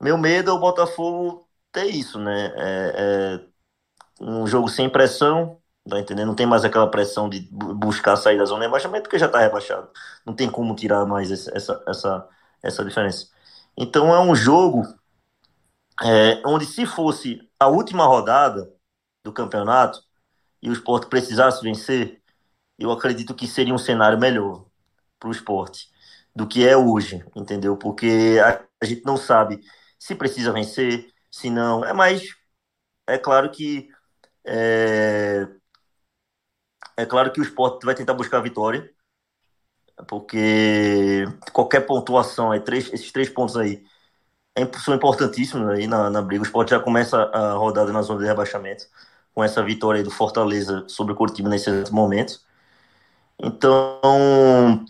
Meu 0.00 0.18
medo 0.18 0.50
é 0.50 0.54
o 0.54 0.60
Botafogo 0.60 1.48
ter 1.72 1.86
isso, 1.86 2.18
né? 2.20 2.52
Um 4.20 4.46
jogo 4.46 4.68
sem 4.68 4.88
pressão, 4.88 5.60
tá 5.88 5.98
entendendo? 5.98 6.28
Não 6.28 6.34
tem 6.34 6.46
mais 6.46 6.64
aquela 6.64 6.90
pressão 6.90 7.28
de 7.28 7.40
buscar 7.50 8.16
sair 8.16 8.38
da 8.38 8.44
zona 8.44 8.60
de 8.60 8.66
rebaixamento, 8.66 9.04
porque 9.04 9.18
já 9.18 9.28
tá 9.28 9.40
rebaixado. 9.40 9.88
Não 10.26 10.34
tem 10.34 10.50
como 10.50 10.74
tirar 10.74 11.06
mais 11.06 11.30
essa, 11.30 11.82
essa, 11.86 12.28
essa 12.62 12.84
diferença. 12.84 13.28
Então 13.76 14.14
é 14.14 14.20
um 14.20 14.34
jogo 14.34 14.82
é, 16.02 16.42
onde 16.46 16.66
se 16.66 16.86
fosse 16.86 17.40
a 17.58 17.68
última 17.68 18.06
rodada 18.06 18.72
do 19.24 19.32
campeonato 19.32 20.02
e 20.62 20.70
o 20.70 20.72
esporte 20.72 21.06
precisasse 21.08 21.62
vencer, 21.62 22.20
eu 22.78 22.90
acredito 22.92 23.34
que 23.34 23.46
seria 23.46 23.74
um 23.74 23.78
cenário 23.78 24.18
melhor 24.18 24.66
para 25.18 25.28
o 25.28 25.32
esporte 25.32 25.88
do 26.34 26.46
que 26.46 26.66
é 26.66 26.76
hoje, 26.76 27.24
entendeu? 27.34 27.76
Porque 27.76 28.38
a, 28.44 28.64
a 28.82 28.86
gente 28.86 29.04
não 29.04 29.16
sabe 29.16 29.60
se 29.98 30.14
precisa 30.14 30.52
vencer, 30.52 31.12
se 31.30 31.50
não. 31.50 31.84
É 31.84 31.92
mais. 31.92 32.22
É 33.06 33.18
claro 33.18 33.50
que. 33.50 33.88
É, 34.50 35.46
é 36.96 37.06
claro 37.06 37.30
que 37.30 37.40
o 37.40 37.42
esporte 37.42 37.84
vai 37.84 37.94
tentar 37.94 38.14
buscar 38.14 38.38
a 38.38 38.42
vitória, 38.42 38.90
porque 40.08 41.24
qualquer 41.52 41.80
pontuação, 41.80 42.52
é 42.52 42.58
três, 42.60 42.92
esses 42.92 43.12
três 43.12 43.28
pontos 43.28 43.56
aí, 43.56 43.84
é, 44.56 44.66
são 44.78 44.94
importantíssimos 44.94 45.68
aí 45.68 45.86
na, 45.86 46.08
na 46.10 46.22
briga. 46.22 46.42
O 46.42 46.46
esporte 46.46 46.70
já 46.70 46.80
começa 46.80 47.16
a 47.16 47.52
rodada 47.52 47.92
na 47.92 48.02
zona 48.02 48.20
de 48.20 48.26
rebaixamento, 48.26 48.86
com 49.34 49.44
essa 49.44 49.62
vitória 49.62 50.02
do 50.02 50.10
Fortaleza 50.10 50.84
sobre 50.88 51.12
o 51.12 51.16
Curitiba 51.16 51.48
nesse 51.48 51.92
momento. 51.92 52.40
Então, 53.38 54.84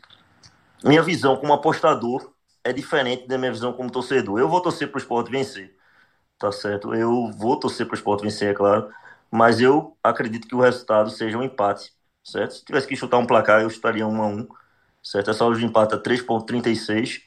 minha 0.84 1.02
visão 1.02 1.36
como 1.36 1.52
apostador 1.52 2.32
é 2.64 2.72
diferente 2.72 3.26
da 3.26 3.36
minha 3.36 3.52
visão 3.52 3.72
como 3.72 3.90
torcedor. 3.90 4.38
Eu 4.38 4.48
vou 4.48 4.60
torcer 4.60 4.88
para 4.88 4.98
o 4.98 5.00
esporte 5.00 5.30
vencer, 5.30 5.74
tá 6.38 6.52
certo? 6.52 6.94
Eu 6.94 7.30
vou 7.32 7.58
torcer 7.58 7.86
para 7.86 7.94
o 7.94 7.98
esporte 7.98 8.22
vencer, 8.22 8.50
é 8.50 8.54
claro, 8.54 8.90
mas 9.30 9.60
eu 9.60 9.96
acredito 10.02 10.48
que 10.48 10.54
o 10.54 10.60
resultado 10.60 11.10
seja 11.10 11.38
um 11.38 11.42
empate, 11.42 11.92
certo? 12.24 12.54
Se 12.54 12.64
tivesse 12.64 12.86
que 12.86 12.96
chutar 12.96 13.18
um 13.18 13.26
placar, 13.26 13.62
eu 13.62 13.70
chutaria 13.70 14.06
1 14.06 14.22
a 14.22 14.26
1 14.26 14.48
certo? 15.02 15.30
Essa 15.30 15.44
odd 15.44 15.58
de 15.58 15.64
empate 15.64 15.94
é 15.94 15.98
3,36, 15.98 17.22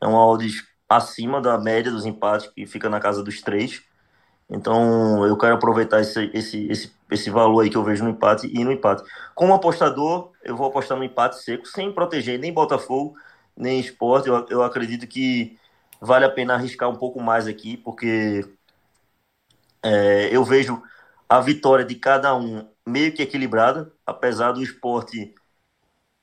é 0.00 0.06
uma 0.06 0.26
odd 0.26 0.46
acima 0.88 1.40
da 1.40 1.58
média 1.58 1.90
dos 1.90 2.04
empates, 2.06 2.48
que 2.48 2.66
fica 2.66 2.88
na 2.90 3.00
casa 3.00 3.22
dos 3.22 3.40
3. 3.40 3.82
Então, 4.50 5.24
eu 5.26 5.36
quero 5.38 5.54
aproveitar 5.54 6.00
esse, 6.00 6.30
esse, 6.34 6.66
esse, 6.68 6.92
esse 7.10 7.30
valor 7.30 7.62
aí 7.62 7.70
que 7.70 7.76
eu 7.76 7.84
vejo 7.84 8.04
no 8.04 8.10
empate 8.10 8.46
e 8.52 8.64
no 8.64 8.72
empate. 8.72 9.02
Como 9.34 9.54
apostador, 9.54 10.32
eu 10.44 10.56
vou 10.56 10.66
apostar 10.66 10.98
no 10.98 11.04
empate 11.04 11.42
seco, 11.42 11.66
sem 11.66 11.92
proteger 11.92 12.38
nem 12.38 12.52
Botafogo, 12.52 13.14
nem 13.56 13.80
esporte. 13.80 14.28
Eu, 14.28 14.46
eu 14.50 14.62
acredito 14.62 15.06
que 15.06 15.58
vale 16.00 16.24
a 16.26 16.30
pena 16.30 16.54
arriscar 16.54 16.90
um 16.90 16.96
pouco 16.96 17.20
mais 17.20 17.46
aqui, 17.46 17.76
porque 17.78 18.44
é, 19.82 20.28
eu 20.30 20.44
vejo 20.44 20.82
a 21.28 21.40
vitória 21.40 21.84
de 21.84 21.94
cada 21.94 22.34
um 22.34 22.68
meio 22.86 23.12
que 23.12 23.22
equilibrada, 23.22 23.92
apesar 24.06 24.52
do 24.52 24.62
esporte 24.62 25.34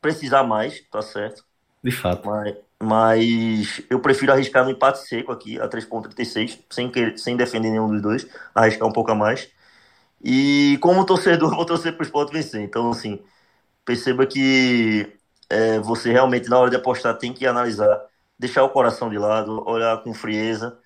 precisar 0.01 0.43
mais, 0.43 0.81
tá 0.89 1.01
certo? 1.01 1.43
De 1.83 1.91
fato. 1.91 2.27
Mas, 2.27 2.55
mas 2.81 3.81
eu 3.89 3.99
prefiro 3.99 4.31
arriscar 4.31 4.63
no 4.63 4.71
empate 4.71 4.99
seco 5.07 5.31
aqui, 5.31 5.59
a 5.59 5.67
3.36, 5.67 6.59
sem, 6.69 6.91
sem 7.17 7.37
defender 7.37 7.69
nenhum 7.69 7.87
dos 7.87 8.01
dois, 8.01 8.27
arriscar 8.53 8.87
um 8.87 8.93
pouco 8.93 9.11
a 9.11 9.15
mais. 9.15 9.49
E 10.23 10.77
como 10.81 11.05
torcedor, 11.05 11.51
vou 11.55 11.65
torcer 11.65 11.93
para 11.93 12.03
o 12.03 12.05
esporte 12.05 12.33
vencer. 12.33 12.61
Então, 12.61 12.91
assim, 12.91 13.21
perceba 13.85 14.25
que 14.25 15.11
é, 15.49 15.79
você 15.79 16.11
realmente, 16.11 16.49
na 16.49 16.59
hora 16.59 16.69
de 16.69 16.75
apostar, 16.75 17.17
tem 17.17 17.33
que 17.33 17.45
analisar, 17.45 17.99
deixar 18.37 18.63
o 18.63 18.69
coração 18.69 19.09
de 19.09 19.17
lado, 19.17 19.63
olhar 19.67 20.01
com 20.03 20.13
frieza 20.13 20.77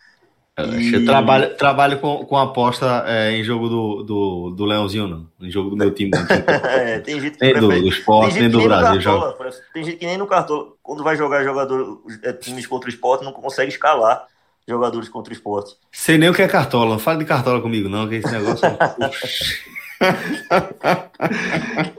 e... 0.60 0.94
Eu 0.94 1.06
trabalho, 1.06 1.56
trabalho 1.56 2.00
com, 2.00 2.26
com 2.26 2.38
aposta 2.38 3.04
é, 3.08 3.32
em 3.32 3.44
jogo 3.44 3.68
do, 3.68 4.04
do, 4.04 4.50
do 4.52 4.66
Leãozinho, 4.66 5.08
não. 5.08 5.28
Em 5.42 5.50
jogo 5.50 5.72
do 5.72 5.76
meu 5.76 5.92
time. 5.92 6.12
é, 6.64 7.00
tem 7.00 7.20
gente 7.20 7.38
que 7.38 7.46
nem 7.46 7.60
do, 7.60 7.68
do 7.68 7.88
esporte, 7.88 8.40
nem 8.40 8.50
do 8.50 8.62
Brasil. 8.62 9.02
Cartola, 9.02 9.52
tem 9.74 9.84
gente 9.84 9.98
que 9.98 10.06
nem 10.06 10.18
no 10.18 10.28
cartão, 10.28 10.74
quando 10.84 11.04
vai 11.04 11.16
jogar 11.16 11.44
jogador, 11.44 12.02
é, 12.22 12.32
times 12.34 12.68
contra 12.68 12.88
o 12.88 12.94
esporte, 12.94 13.26
não 13.26 13.32
consegue 13.32 13.72
escalar 13.72 14.28
jogadores 14.68 15.10
contra 15.10 15.34
o 15.34 15.36
esporte. 15.36 15.76
Sei 15.92 16.18
nem 16.18 16.30
o 16.30 16.34
que 16.34 16.42
é 16.42 16.48
cartola. 16.48 16.92
Não 16.92 17.00
fale 17.00 17.20
de 17.20 17.26
cartola 17.26 17.60
comigo, 17.60 17.90
não, 17.90 18.08
que 18.08 18.16
esse 18.16 18.32
negócio. 18.32 18.66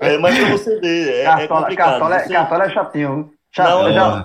é, 0.01 0.19
mas 0.19 0.39
pra 0.39 0.49
você 0.51 0.79
ver. 0.79 1.15
É, 1.15 1.25
cartola, 1.25 1.69
é 1.73 1.77
cartola, 1.77 2.19
você... 2.21 2.33
cartola 2.33 2.65
é 2.65 2.71
chatinho. 2.71 3.34
Não, 3.57 3.93
já, 3.93 4.25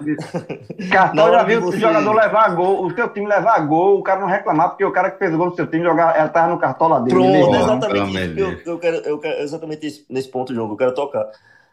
Cartão 0.90 1.32
já 1.32 1.44
viu 1.44 1.64
o 1.64 1.72
jogador 1.72 2.14
levar 2.14 2.56
gol, 2.56 2.86
o 2.86 2.96
seu 2.96 3.08
time 3.10 3.28
levar 3.28 3.60
gol, 3.60 4.00
o 4.00 4.04
cara 4.04 4.22
não 4.22 4.28
reclamar, 4.28 4.70
porque 4.70 4.84
o 4.84 4.92
cara 4.92 5.12
que 5.12 5.20
fez 5.20 5.32
o 5.32 5.38
gol 5.38 5.48
no 5.48 5.56
seu 5.56 5.68
time 5.68 5.84
jogar, 5.84 6.18
ela 6.18 6.30
tava 6.30 6.52
no 6.52 6.60
cartola 6.60 7.00
dele. 7.02 7.16
Pronto, 7.16 7.56
exatamente 7.56 8.18
isso. 8.18 8.40
Eu, 8.40 8.62
eu, 8.66 8.80
quero, 8.80 8.98
eu 8.98 9.20
quero 9.20 9.42
exatamente 9.42 9.86
esse, 9.86 10.06
nesse 10.10 10.30
ponto, 10.30 10.52
que 10.52 10.60
eu 10.60 10.76
quero 10.76 10.96
tocar. 10.96 11.30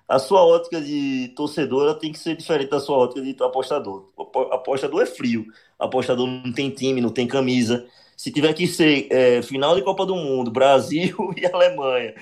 A 0.06 0.18
sua 0.18 0.44
ótica 0.44 0.80
de 0.80 1.32
torcedora 1.34 1.94
tem 1.94 2.12
que 2.12 2.18
ser 2.18 2.36
diferente 2.36 2.70
da 2.70 2.78
sua 2.78 2.98
ótica 2.98 3.22
de 3.22 3.34
apostador. 3.42 4.04
Apostador 4.52 5.02
é 5.02 5.06
frio. 5.06 5.46
Apostador 5.78 6.26
não 6.26 6.52
tem 6.52 6.70
time, 6.70 7.00
não 7.00 7.10
tem 7.10 7.26
camisa. 7.26 7.86
Se 8.16 8.30
tiver 8.30 8.52
que 8.52 8.66
ser 8.66 9.08
é, 9.10 9.42
final 9.42 9.74
de 9.74 9.82
Copa 9.82 10.04
do 10.04 10.14
Mundo, 10.14 10.50
Brasil 10.50 11.32
e 11.36 11.46
Alemanha 11.46 12.14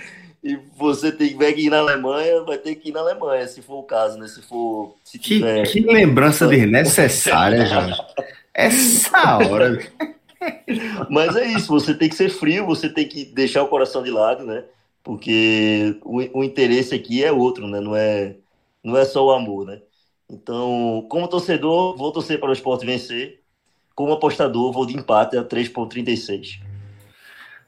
e 0.44 0.58
você 0.76 1.10
tem, 1.10 1.34
que 1.34 1.66
ir 1.66 1.70
na 1.70 1.78
Alemanha, 1.78 2.42
vai 2.42 2.58
ter 2.58 2.74
que 2.74 2.90
ir 2.90 2.92
na 2.92 3.00
Alemanha, 3.00 3.48
se 3.48 3.62
for 3.62 3.78
o 3.78 3.82
caso, 3.82 4.18
né? 4.18 4.28
Se 4.28 4.42
for. 4.42 4.94
Se 5.02 5.18
que, 5.18 5.36
tiver... 5.36 5.62
que 5.66 5.80
lembrança 5.80 6.46
desnecessária, 6.46 7.64
Jorge. 7.64 7.98
Essa 8.52 9.38
hora. 9.38 9.78
Mas 11.08 11.34
é 11.34 11.46
isso, 11.46 11.68
você 11.68 11.94
tem 11.94 12.10
que 12.10 12.14
ser 12.14 12.28
frio, 12.28 12.66
você 12.66 12.90
tem 12.90 13.08
que 13.08 13.24
deixar 13.24 13.62
o 13.62 13.68
coração 13.68 14.02
de 14.02 14.10
lado, 14.10 14.44
né? 14.44 14.64
Porque 15.02 15.98
o, 16.04 16.40
o 16.40 16.44
interesse 16.44 16.94
aqui 16.94 17.24
é 17.24 17.32
outro, 17.32 17.66
né? 17.66 17.80
Não 17.80 17.96
é, 17.96 18.36
não 18.82 18.98
é 18.98 19.04
só 19.06 19.24
o 19.24 19.32
amor, 19.32 19.64
né? 19.64 19.80
Então, 20.28 21.06
como 21.08 21.26
torcedor, 21.26 21.96
vou 21.96 22.12
torcer 22.12 22.38
para 22.38 22.50
o 22.50 22.52
esporte 22.52 22.84
vencer. 22.84 23.40
Como 23.94 24.12
apostador, 24.12 24.72
vou 24.72 24.84
de 24.84 24.94
empate 24.94 25.38
a 25.38 25.44
3,36. 25.44 26.60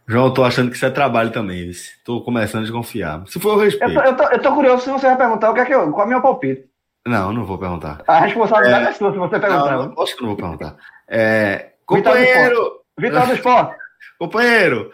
João, 0.08 0.26
eu 0.26 0.30
tô 0.30 0.44
achando 0.44 0.70
que 0.70 0.76
isso 0.76 0.86
é 0.86 0.90
trabalho 0.90 1.30
também. 1.30 1.70
Tô 2.04 2.20
começando 2.20 2.60
a 2.60 2.64
desconfiar. 2.64 3.24
Se 3.26 3.40
for 3.40 3.56
o 3.56 3.60
respeito. 3.60 3.92
Eu 3.92 4.02
tô, 4.02 4.08
eu, 4.08 4.16
tô, 4.16 4.34
eu 4.34 4.42
tô, 4.42 4.54
curioso 4.54 4.82
se 4.84 4.90
você 4.90 5.06
vai 5.06 5.16
perguntar 5.16 5.50
o 5.50 5.54
que 5.54 5.60
é 5.60 5.64
que 5.64 5.74
eu, 5.74 5.90
qual 5.90 6.02
é 6.02 6.06
o 6.06 6.08
meu 6.08 6.22
palpite. 6.22 6.64
Não, 7.04 7.32
não 7.32 7.44
vou 7.44 7.58
perguntar. 7.58 8.02
A 8.06 8.20
responsabilidade 8.20 8.86
é, 8.86 8.88
é 8.90 8.92
sua 8.92 9.12
se 9.12 9.18
você 9.18 9.38
perguntar. 9.38 9.76
Não, 9.76 10.02
acho 10.02 10.16
que 10.16 10.22
não 10.22 10.28
vou 10.28 10.36
perguntar. 10.36 10.76
É, 11.08 11.70
companheiro! 11.84 12.80
Vitória 12.98 13.26
do 13.26 13.34
Esporte. 13.34 13.76
companheiro, 14.18 14.90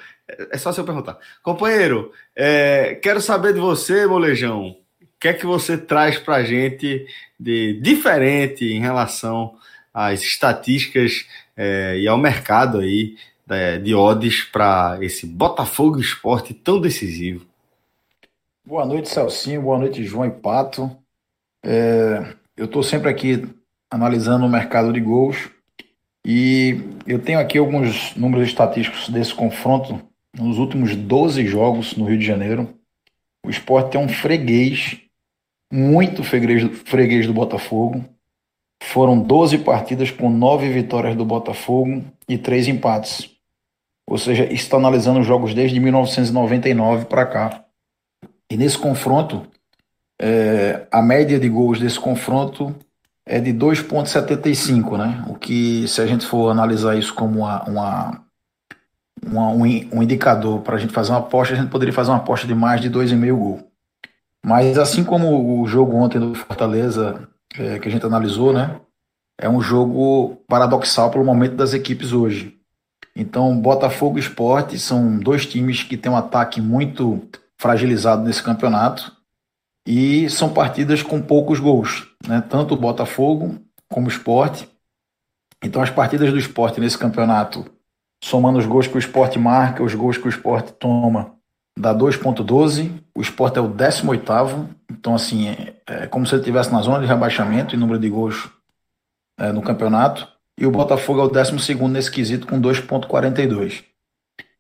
é 0.50 0.58
só 0.58 0.72
se 0.72 0.80
eu 0.80 0.84
perguntar. 0.84 1.18
Companheiro, 1.42 2.10
é, 2.34 2.98
quero 3.02 3.20
saber 3.20 3.52
de 3.52 3.60
você, 3.60 4.06
Molejão. 4.06 4.68
O 4.68 4.74
que 5.20 5.28
é 5.28 5.32
que 5.32 5.46
você 5.46 5.78
traz 5.78 6.18
pra 6.18 6.42
gente 6.42 7.06
de 7.38 7.80
diferente 7.80 8.64
em 8.64 8.80
relação 8.80 9.54
às 9.94 10.20
estatísticas 10.20 11.26
é, 11.56 11.98
e 11.98 12.08
ao 12.08 12.18
mercado 12.18 12.80
aí 12.80 13.14
é, 13.14 13.31
de 13.82 13.94
odds 13.94 14.44
para 14.44 14.98
esse 15.00 15.26
Botafogo 15.26 16.00
Esporte 16.00 16.54
tão 16.54 16.80
decisivo. 16.80 17.46
Boa 18.64 18.86
noite, 18.86 19.08
Celcinho. 19.08 19.62
Boa 19.62 19.78
noite, 19.78 20.04
João 20.04 20.26
e 20.26 20.30
Pato. 20.30 20.90
É, 21.64 22.34
eu 22.56 22.66
estou 22.66 22.82
sempre 22.82 23.10
aqui 23.10 23.44
analisando 23.90 24.46
o 24.46 24.48
mercado 24.48 24.92
de 24.92 25.00
gols 25.00 25.50
e 26.24 26.80
eu 27.06 27.18
tenho 27.18 27.40
aqui 27.40 27.58
alguns 27.58 28.14
números 28.14 28.48
estatísticos 28.48 29.08
desse 29.08 29.34
confronto. 29.34 30.00
Nos 30.34 30.58
últimos 30.58 30.94
12 30.94 31.46
jogos 31.46 31.96
no 31.96 32.06
Rio 32.06 32.18
de 32.18 32.24
Janeiro, 32.24 32.72
o 33.44 33.50
esporte 33.50 33.90
tem 33.90 34.00
um 34.00 34.08
freguês, 34.08 35.00
muito 35.70 36.22
freguês, 36.22 36.62
freguês 36.84 37.26
do 37.26 37.34
Botafogo. 37.34 38.04
Foram 38.82 39.20
12 39.20 39.58
partidas 39.58 40.10
com 40.10 40.30
9 40.30 40.68
vitórias 40.70 41.16
do 41.16 41.24
Botafogo 41.24 42.04
e 42.28 42.38
3 42.38 42.68
empates. 42.68 43.31
Ou 44.06 44.18
seja, 44.18 44.44
está 44.52 44.76
analisando 44.76 45.20
os 45.20 45.26
jogos 45.26 45.54
desde 45.54 45.78
1999 45.78 47.06
para 47.06 47.26
cá. 47.26 47.64
E 48.50 48.56
nesse 48.56 48.76
confronto, 48.76 49.46
é, 50.20 50.86
a 50.90 51.00
média 51.00 51.38
de 51.38 51.48
gols 51.48 51.80
desse 51.80 51.98
confronto 51.98 52.74
é 53.24 53.40
de 53.40 53.52
2,75, 53.52 54.98
né? 54.98 55.24
O 55.28 55.34
que, 55.34 55.86
se 55.88 56.00
a 56.00 56.06
gente 56.06 56.26
for 56.26 56.50
analisar 56.50 56.96
isso 56.96 57.14
como 57.14 57.40
uma, 57.40 57.62
uma, 57.64 58.24
uma 59.24 59.48
um, 59.48 59.62
um, 59.62 60.02
indicador 60.02 60.60
para 60.60 60.76
a 60.76 60.78
gente 60.78 60.92
fazer 60.92 61.12
uma 61.12 61.20
aposta, 61.20 61.54
a 61.54 61.56
gente 61.56 61.70
poderia 61.70 61.94
fazer 61.94 62.10
uma 62.10 62.18
aposta 62.18 62.46
de 62.46 62.54
mais 62.54 62.80
de 62.80 62.90
2,5 62.90 63.34
gol. 63.34 63.72
Mas 64.44 64.76
assim 64.76 65.04
como 65.04 65.60
o 65.62 65.66
jogo 65.66 65.96
ontem 65.96 66.18
do 66.18 66.34
Fortaleza, 66.34 67.28
é, 67.58 67.78
que 67.78 67.88
a 67.88 67.90
gente 67.90 68.04
analisou, 68.04 68.52
né? 68.52 68.80
É 69.38 69.48
um 69.48 69.60
jogo 69.60 70.36
paradoxal 70.48 71.10
pelo 71.10 71.24
momento 71.24 71.56
das 71.56 71.74
equipes 71.74 72.12
hoje. 72.12 72.61
Então, 73.14 73.58
Botafogo 73.60 74.16
e 74.16 74.20
Esporte 74.20 74.78
são 74.78 75.18
dois 75.18 75.46
times 75.46 75.82
que 75.82 75.96
têm 75.96 76.10
um 76.10 76.16
ataque 76.16 76.60
muito 76.60 77.28
fragilizado 77.58 78.22
nesse 78.22 78.42
campeonato 78.42 79.14
e 79.86 80.28
são 80.30 80.52
partidas 80.52 81.02
com 81.02 81.20
poucos 81.20 81.60
gols, 81.60 82.08
né? 82.26 82.42
tanto 82.48 82.74
o 82.74 82.76
Botafogo 82.76 83.60
como 83.88 84.06
o 84.06 84.10
Esporte. 84.10 84.68
Então, 85.62 85.82
as 85.82 85.90
partidas 85.90 86.30
do 86.30 86.38
Esporte 86.38 86.80
nesse 86.80 86.96
campeonato, 86.96 87.64
somando 88.24 88.58
os 88.58 88.66
gols 88.66 88.86
que 88.86 88.96
o 88.96 88.98
Esporte 88.98 89.38
marca, 89.38 89.82
os 89.82 89.94
gols 89.94 90.16
que 90.16 90.26
o 90.26 90.30
Esporte 90.30 90.72
toma, 90.72 91.34
dá 91.78 91.94
2,12. 91.94 92.90
O 93.14 93.20
Esporte 93.20 93.58
é 93.58 93.60
o 93.60 93.68
18. 93.68 94.68
Então, 94.90 95.14
assim, 95.14 95.48
é, 95.48 95.76
é 95.86 96.06
como 96.06 96.26
se 96.26 96.34
ele 96.34 96.40
estivesse 96.40 96.72
na 96.72 96.80
zona 96.80 97.00
de 97.00 97.06
rebaixamento 97.06 97.76
em 97.76 97.78
número 97.78 97.98
de 97.98 98.08
gols 98.08 98.48
é, 99.38 99.52
no 99.52 99.62
campeonato 99.62 100.32
e 100.62 100.66
o 100.66 100.70
Botafogo 100.70 101.20
é 101.20 101.24
o 101.24 101.28
12 101.28 101.74
nesse 101.88 102.08
quesito 102.08 102.46
com 102.46 102.60
2,42. 102.60 103.82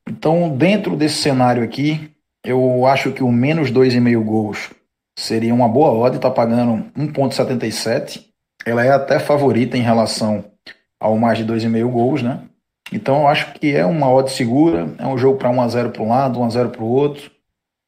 Então, 0.08 0.48
dentro 0.48 0.96
desse 0.96 1.22
cenário 1.22 1.62
aqui, 1.62 2.10
eu 2.44 2.84
acho 2.86 3.12
que 3.12 3.22
o 3.22 3.30
menos 3.30 3.70
2,5 3.70 4.24
gols 4.24 4.70
seria 5.16 5.54
uma 5.54 5.68
boa 5.68 5.92
odd, 5.92 6.16
está 6.16 6.28
pagando 6.28 6.90
1,77. 6.98 8.26
Ela 8.66 8.84
é 8.84 8.90
até 8.90 9.20
favorita 9.20 9.78
em 9.78 9.82
relação 9.82 10.44
ao 10.98 11.16
mais 11.16 11.38
de 11.38 11.44
2,5 11.44 11.88
gols, 11.88 12.20
né? 12.20 12.40
Então 12.92 13.20
eu 13.20 13.28
acho 13.28 13.52
que 13.52 13.72
é 13.72 13.86
uma 13.86 14.10
odd 14.10 14.28
segura, 14.28 14.92
é 14.98 15.06
um 15.06 15.16
jogo 15.16 15.38
para 15.38 15.50
1 15.50 15.62
a 15.62 15.68
0 15.68 15.90
para 15.90 16.02
um 16.02 16.08
lado, 16.08 16.40
1 16.40 16.44
a 16.44 16.50
0 16.50 16.70
para 16.70 16.82
o 16.82 16.90
outro, 16.90 17.30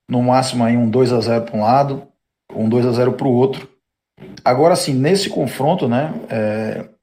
no 0.09 0.23
máximo 0.23 0.63
aí 0.63 0.77
um 0.77 0.89
2 0.89 1.13
a 1.13 1.21
0 1.21 1.47
para 1.47 1.57
um 1.57 1.63
lado, 1.63 2.07
um 2.55 2.69
2 2.69 2.87
a 2.87 2.93
0 2.93 3.15
para 3.15 3.27
o 3.27 3.33
outro. 3.33 3.69
Agora 4.45 4.77
sim, 4.77 4.95
nesse 4.95 5.29
confronto, 5.29 5.89
né, 5.89 6.15
é, 6.31 6.94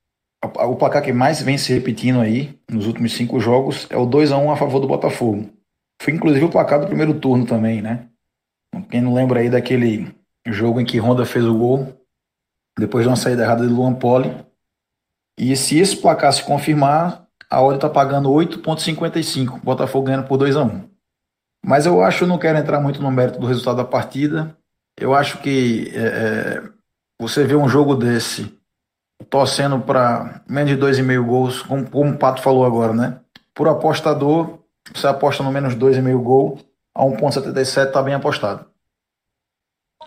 o 0.44 0.76
placar 0.76 1.04
que 1.04 1.14
mais 1.14 1.42
vem 1.42 1.58
se 1.58 1.72
repetindo 1.72 2.20
aí 2.20 2.60
nos 2.70 2.88
últimos 2.88 3.14
cinco 3.14 3.40
jogos 3.40 3.88
é 3.90 3.98
o 3.98 4.06
2 4.06 4.32
a 4.32 4.38
1 4.38 4.52
a 4.52 4.58
favor 4.58 4.80
do 4.80 4.88
Botafogo. 4.88 5.50
Foi 6.02 6.14
inclusive 6.14 6.46
o 6.46 6.50
placar 6.50 6.80
do 6.80 6.88
primeiro 6.88 7.14
turno 7.14 7.46
também, 7.46 7.82
né? 7.82 8.08
Quem 8.90 9.02
não 9.02 9.14
lembra 9.14 9.42
aí 9.42 9.50
daquele 9.50 10.16
jogo 10.48 10.80
em 10.82 10.86
que 10.86 11.00
Honda 11.00 11.26
fez 11.26 11.46
o 11.46 11.58
gol 11.58 11.96
depois 12.80 13.04
de 13.04 13.10
uma 13.10 13.16
saída 13.16 13.44
errada 13.44 13.68
de 13.68 13.72
Luan 13.72 13.94
Poli. 13.94 14.34
E 15.38 15.56
se 15.56 15.78
esse 15.78 15.96
placar 15.96 16.34
se 16.34 16.44
confirmar, 16.44 17.28
a 17.50 17.62
odd 17.62 17.76
está 17.76 17.90
pagando 17.90 18.30
8,55. 18.30 19.62
Botafogo 19.62 20.06
ganhando 20.06 20.28
por 20.28 20.38
2 20.38 20.56
a 20.56 20.64
1 20.64 20.90
Mas 21.64 21.86
eu 21.86 22.02
acho, 22.02 22.26
não 22.26 22.40
quero 22.40 22.58
entrar 22.58 22.80
muito 22.80 23.02
no 23.02 23.12
mérito 23.12 23.40
do 23.40 23.46
resultado 23.46 23.78
da 23.78 23.86
partida. 23.86 24.58
Eu 24.98 25.14
acho 25.14 25.40
que 25.40 25.92
é, 25.94 26.00
é 26.00 26.70
você 27.20 27.44
vê 27.44 27.56
um 27.56 27.70
jogo 27.70 27.94
desse 27.94 28.52
torcendo 29.30 29.80
para 29.80 30.44
menos 30.48 30.70
de 30.70 30.78
2,5 30.78 31.26
gols, 31.26 31.62
como, 31.62 31.90
como 31.90 32.12
o 32.12 32.18
Pato 32.18 32.42
falou 32.42 32.66
agora, 32.66 32.94
né? 32.94 33.20
Por 33.54 33.68
apostador, 33.68 34.60
você 34.94 35.08
aposta 35.08 35.44
no 35.44 35.52
menos 35.52 35.76
2,5 35.76 36.22
gol, 36.22 36.60
a 36.94 37.04
1,77 37.04 37.88
está 37.88 38.02
bem 38.02 38.14
apostado. 38.14 38.66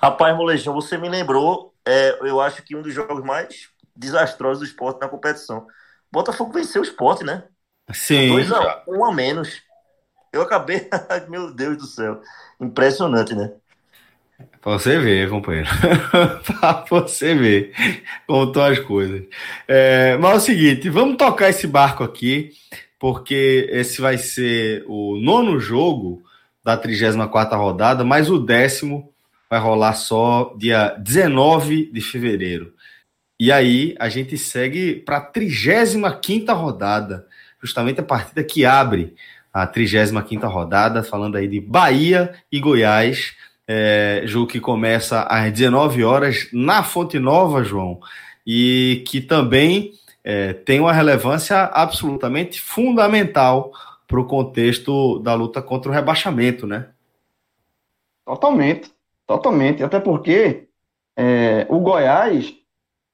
Rapaz, 0.02 0.36
Molejão, 0.36 0.74
você 0.74 0.98
me 0.98 1.08
lembrou, 1.08 1.74
é, 1.86 2.18
eu 2.28 2.40
acho 2.40 2.62
que 2.62 2.76
um 2.76 2.82
dos 2.82 2.92
jogos 2.92 3.24
mais 3.24 3.70
desastrosos 3.96 4.58
do 4.58 4.66
esporte 4.66 5.00
na 5.00 5.08
competição. 5.08 5.66
Botafogo 6.10 6.52
venceu 6.52 6.82
o 6.82 6.84
esporte, 6.84 7.24
né? 7.24 7.44
Sim. 7.92 8.28
Dois 8.28 8.50
a, 8.52 8.84
um 8.88 9.04
a 9.04 9.12
menos. 9.12 9.62
Eu 10.32 10.42
acabei. 10.42 10.88
Meu 11.28 11.54
Deus 11.54 11.76
do 11.76 11.86
céu. 11.86 12.20
Impressionante, 12.60 13.34
né? 13.34 13.52
Pra 14.64 14.78
você 14.78 14.98
ver, 14.98 15.28
companheiro. 15.28 15.68
pra 16.58 16.86
você 16.88 17.34
ver 17.34 17.74
como 18.26 18.44
estão 18.44 18.64
as 18.64 18.78
coisas. 18.78 19.22
É, 19.68 20.16
mas 20.16 20.32
é 20.32 20.36
o 20.36 20.40
seguinte, 20.40 20.88
vamos 20.88 21.18
tocar 21.18 21.50
esse 21.50 21.66
barco 21.66 22.02
aqui, 22.02 22.52
porque 22.98 23.68
esse 23.70 24.00
vai 24.00 24.16
ser 24.16 24.82
o 24.88 25.18
nono 25.20 25.60
jogo 25.60 26.22
da 26.64 26.78
34 26.78 27.58
rodada, 27.58 28.04
mas 28.04 28.30
o 28.30 28.38
décimo 28.38 29.12
vai 29.50 29.60
rolar 29.60 29.92
só 29.92 30.54
dia 30.56 30.96
19 30.98 31.92
de 31.92 32.00
fevereiro. 32.00 32.72
E 33.38 33.52
aí 33.52 33.94
a 34.00 34.08
gente 34.08 34.38
segue 34.38 34.94
para 34.94 35.18
a 35.18 35.20
35 35.20 36.54
rodada, 36.54 37.26
justamente 37.62 38.00
a 38.00 38.02
partida 38.02 38.42
que 38.42 38.64
abre 38.64 39.14
a 39.52 39.66
35 39.66 40.46
rodada, 40.46 41.02
falando 41.02 41.36
aí 41.36 41.46
de 41.46 41.60
Bahia 41.60 42.32
e 42.50 42.58
Goiás 42.58 43.34
é, 43.66 44.22
jogo 44.24 44.46
que 44.46 44.60
começa 44.60 45.22
às 45.22 45.52
19 45.52 46.04
horas 46.04 46.48
na 46.52 46.82
Fonte 46.82 47.18
Nova, 47.18 47.64
João, 47.64 48.00
e 48.46 49.02
que 49.06 49.20
também 49.20 49.92
é, 50.22 50.52
tem 50.52 50.80
uma 50.80 50.92
relevância 50.92 51.64
absolutamente 51.64 52.60
fundamental 52.60 53.72
para 54.06 54.20
o 54.20 54.26
contexto 54.26 55.18
da 55.20 55.34
luta 55.34 55.62
contra 55.62 55.90
o 55.90 55.94
rebaixamento, 55.94 56.66
né? 56.66 56.88
Totalmente, 58.24 58.92
totalmente. 59.26 59.82
Até 59.82 59.98
porque 59.98 60.68
é, 61.16 61.66
o 61.68 61.80
Goiás 61.80 62.54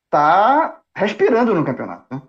está 0.05 0.83
respirando 0.95 1.55
no 1.55 1.65
campeonato. 1.65 2.07
Né? 2.11 2.23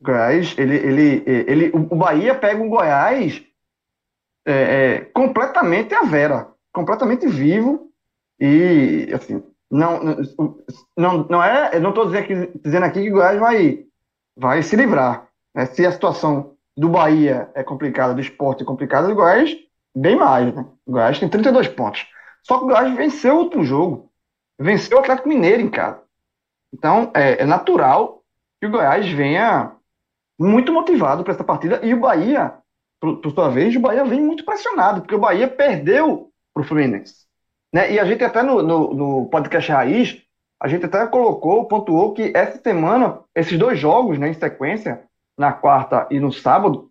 O 0.00 0.04
Goiás, 0.04 0.54
ele, 0.58 0.76
ele, 0.76 1.24
ele, 1.26 1.70
o 1.74 1.96
Bahia 1.96 2.34
pega 2.34 2.62
o 2.62 2.68
Goiás 2.68 3.42
é, 4.46 4.52
é, 4.52 5.00
completamente 5.12 5.94
a 5.94 6.02
vera 6.02 6.48
completamente 6.78 7.26
vivo 7.26 7.90
e, 8.40 9.10
assim, 9.12 9.42
não, 9.70 10.00
não, 10.96 11.26
não 11.28 11.42
é, 11.42 11.70
eu 11.74 11.80
não 11.80 11.90
estou 11.90 12.06
dizendo 12.06 12.22
aqui, 12.22 12.60
dizendo 12.62 12.84
aqui 12.84 13.02
que 13.02 13.10
o 13.10 13.14
Goiás 13.14 13.38
vai, 13.38 13.84
vai 14.36 14.62
se 14.62 14.76
livrar. 14.76 15.28
Né? 15.54 15.66
Se 15.66 15.84
a 15.84 15.92
situação 15.92 16.54
do 16.76 16.88
Bahia 16.88 17.50
é 17.54 17.62
complicada, 17.62 18.14
do 18.14 18.20
esporte 18.20 18.62
é 18.62 18.66
complicada, 18.66 19.10
o 19.10 19.14
Goiás 19.14 19.56
bem 19.94 20.16
mais, 20.16 20.54
né? 20.54 20.64
O 20.86 20.92
Goiás 20.92 21.18
tem 21.18 21.28
32 21.28 21.68
pontos. 21.68 22.06
Só 22.42 22.58
que 22.58 22.64
o 22.64 22.66
Goiás 22.68 22.94
venceu 22.96 23.36
o 23.36 23.40
último 23.40 23.64
jogo. 23.64 24.10
Venceu 24.58 24.96
o 24.96 25.00
Atlético 25.00 25.28
Mineiro 25.28 25.60
em 25.60 25.68
casa. 25.68 26.00
Então, 26.72 27.10
é, 27.14 27.42
é 27.42 27.46
natural 27.46 28.22
que 28.60 28.66
o 28.66 28.70
Goiás 28.70 29.08
venha 29.10 29.72
muito 30.38 30.72
motivado 30.72 31.24
para 31.24 31.34
essa 31.34 31.44
partida. 31.44 31.80
E 31.82 31.92
o 31.92 32.00
Bahia, 32.00 32.54
por, 33.00 33.16
por 33.18 33.32
sua 33.32 33.48
vez, 33.48 33.74
o 33.74 33.80
Bahia 33.80 34.04
vem 34.04 34.20
muito 34.20 34.44
pressionado, 34.44 35.00
porque 35.00 35.14
o 35.14 35.20
Bahia 35.20 35.48
perdeu 35.48 36.27
para 36.58 36.64
o 36.64 36.64
Fluminense. 36.64 37.14
Né? 37.72 37.92
E 37.92 38.00
a 38.00 38.04
gente 38.04 38.24
até 38.24 38.42
no, 38.42 38.62
no, 38.62 38.94
no, 38.94 39.26
podcast 39.26 39.70
Raiz, 39.70 40.22
a 40.60 40.66
gente 40.66 40.86
até 40.86 41.06
colocou, 41.06 41.66
pontuou 41.66 42.12
que 42.12 42.32
essa 42.34 42.60
semana, 42.60 43.20
esses 43.34 43.56
dois 43.58 43.78
jogos 43.78 44.18
né, 44.18 44.28
em 44.28 44.34
sequência, 44.34 45.04
na 45.38 45.52
quarta 45.52 46.08
e 46.10 46.18
no 46.18 46.32
sábado, 46.32 46.90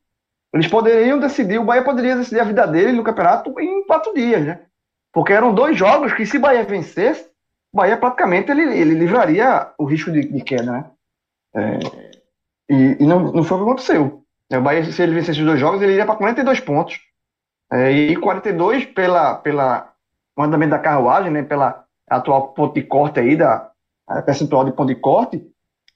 eles 0.54 0.68
poderiam 0.68 1.20
decidir, 1.20 1.60
o 1.60 1.66
Bahia 1.66 1.84
poderia 1.84 2.16
decidir 2.16 2.40
a 2.40 2.46
vida 2.46 2.66
dele 2.66 2.94
no 2.94 3.04
campeonato 3.04 3.60
em 3.60 3.86
quatro 3.86 4.14
dias, 4.14 4.46
né? 4.46 4.62
Porque 5.12 5.34
eram 5.34 5.54
dois 5.54 5.78
jogos 5.78 6.14
que, 6.14 6.26
se 6.26 6.38
o 6.38 6.40
Bahia 6.40 6.64
vencesse, 6.64 7.30
o 7.74 7.78
Bahia 7.78 7.98
praticamente 7.98 8.50
ele, 8.50 8.62
ele 8.62 8.94
livraria 8.94 9.70
o 9.78 9.84
risco 9.84 10.10
de, 10.10 10.22
de 10.22 10.42
queda, 10.42 10.72
né? 10.72 10.86
É, 11.54 11.80
e, 12.70 13.04
e 13.04 13.06
não, 13.06 13.32
não 13.34 13.44
foi 13.44 13.58
o 13.58 13.60
que 13.60 13.70
aconteceu. 13.70 14.24
O 14.54 14.62
Bahia, 14.62 14.86
se 14.86 15.02
ele 15.02 15.14
vencesse 15.14 15.40
os 15.40 15.46
dois 15.46 15.60
jogos, 15.60 15.82
ele 15.82 15.92
iria 15.92 16.06
para 16.06 16.16
42 16.16 16.62
pontos. 16.62 16.98
É, 17.72 17.92
e 17.92 18.16
42 18.16 18.86
pela, 18.86 19.36
pela 19.36 19.94
o 20.36 20.44
andamento 20.44 20.72
da 20.72 20.80
carruagem, 20.80 21.32
né, 21.32 21.44
pela 21.44 21.86
atual 22.10 22.50
ponto 22.50 22.74
de 22.74 22.84
corte 22.84 23.20
aí, 23.20 23.36
da 23.36 23.72
percentual 24.26 24.64
de 24.64 24.72
ponto 24.72 24.88
de 24.88 24.96
corte, 24.96 25.46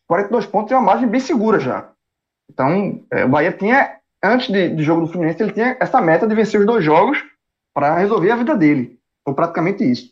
42 0.07 0.45
pontos 0.45 0.71
é 0.71 0.75
uma 0.75 0.83
margem 0.85 1.07
bem 1.07 1.21
segura 1.21 1.59
já. 1.59 1.89
Então, 2.49 3.01
é, 3.09 3.23
o 3.23 3.29
Bahia 3.29 3.53
tinha, 3.53 3.97
antes 4.21 4.49
de, 4.51 4.69
do 4.69 4.83
jogo 4.83 5.01
do 5.01 5.07
Fluminense, 5.07 5.41
ele 5.41 5.53
tinha 5.53 5.77
essa 5.79 6.01
meta 6.01 6.27
de 6.27 6.35
vencer 6.35 6.59
os 6.59 6.65
dois 6.65 6.83
jogos 6.83 7.23
para 7.73 7.97
resolver 7.97 8.31
a 8.31 8.35
vida 8.35 8.57
dele. 8.57 8.99
Foi 9.23 9.33
praticamente 9.33 9.89
isso. 9.89 10.11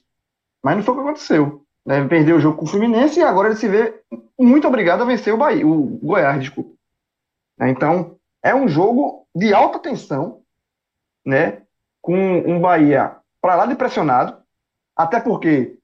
Mas 0.64 0.78
não 0.78 0.84
foi 0.84 0.94
o 0.94 0.98
que 0.98 1.04
aconteceu. 1.04 1.66
Né? 1.86 2.08
Perdeu 2.08 2.38
o 2.38 2.40
jogo 2.40 2.58
com 2.58 2.66
o 2.66 2.68
Fluminense 2.68 3.20
e 3.20 3.24
agora 3.24 3.50
ele 3.50 3.58
se 3.58 3.68
vê 3.68 4.02
muito 4.40 4.68
obrigado 4.68 5.02
a 5.02 5.06
vencer 5.06 5.34
o 5.34 5.38
Bahia, 5.38 5.68
o 5.68 6.00
Goiás, 6.02 6.40
desculpa. 6.40 6.72
Então, 7.62 8.16
é 8.42 8.56
um 8.56 8.70
jogo 8.70 9.28
de 9.36 9.54
alta 9.54 9.80
tensão, 9.80 10.42
né, 11.30 11.62
com 12.02 12.16
um 12.16 12.60
Bahia 12.60 13.16
para 13.40 13.56
lá 13.56 13.66
de 13.68 13.76
pressionado, 13.76 14.38
até 14.96 15.20
porque, 15.20 15.78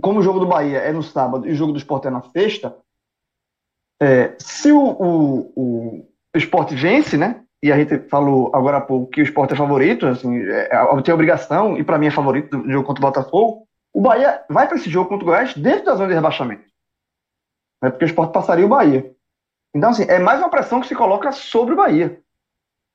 como 0.00 0.20
o 0.20 0.22
jogo 0.22 0.40
do 0.40 0.46
Bahia 0.46 0.78
é 0.78 0.92
no 0.92 1.02
sábado 1.02 1.46
e 1.46 1.52
o 1.52 1.54
jogo 1.54 1.72
do 1.72 1.78
esporte 1.78 2.08
é 2.08 2.10
na 2.10 2.22
sexta, 2.22 2.76
é, 4.00 4.34
se 4.38 4.72
o, 4.72 4.80
o, 4.80 5.52
o, 5.54 6.08
esporte 6.34 6.74
vence, 6.74 7.16
né, 7.16 7.44
e 7.62 7.70
a 7.70 7.76
gente 7.76 8.08
falou 8.08 8.50
agora 8.54 8.78
há 8.78 8.80
pouco 8.80 9.10
que 9.10 9.20
o 9.20 9.22
esporte 9.22 9.52
é 9.52 9.56
favorito, 9.56 10.06
assim, 10.06 10.36
é, 10.38 10.70
é 10.72 11.02
tem 11.02 11.14
obrigação, 11.14 11.76
e 11.76 11.84
para 11.84 11.98
mim 11.98 12.06
é 12.06 12.10
favorito 12.10 12.56
do 12.56 12.72
jogo 12.72 12.86
contra 12.86 13.04
o 13.04 13.06
Botafogo, 13.06 13.68
o 13.92 14.00
Bahia 14.00 14.42
vai 14.48 14.66
para 14.66 14.78
esse 14.78 14.88
jogo 14.88 15.10
contra 15.10 15.24
o 15.24 15.26
Goiás 15.28 15.54
dentro 15.54 15.84
da 15.84 15.94
zona 15.94 16.08
de 16.08 16.14
rebaixamento. 16.14 16.64
Né, 17.82 17.90
porque 17.90 18.06
o 18.06 18.06
esporte 18.06 18.32
passaria 18.32 18.64
o 18.64 18.70
Bahia. 18.70 19.14
Então, 19.74 19.90
assim, 19.90 20.04
é 20.08 20.18
mais 20.18 20.40
uma 20.40 20.50
pressão 20.50 20.80
que 20.80 20.88
se 20.88 20.94
coloca 20.94 21.30
sobre 21.30 21.74
o 21.74 21.76
Bahia. 21.76 22.20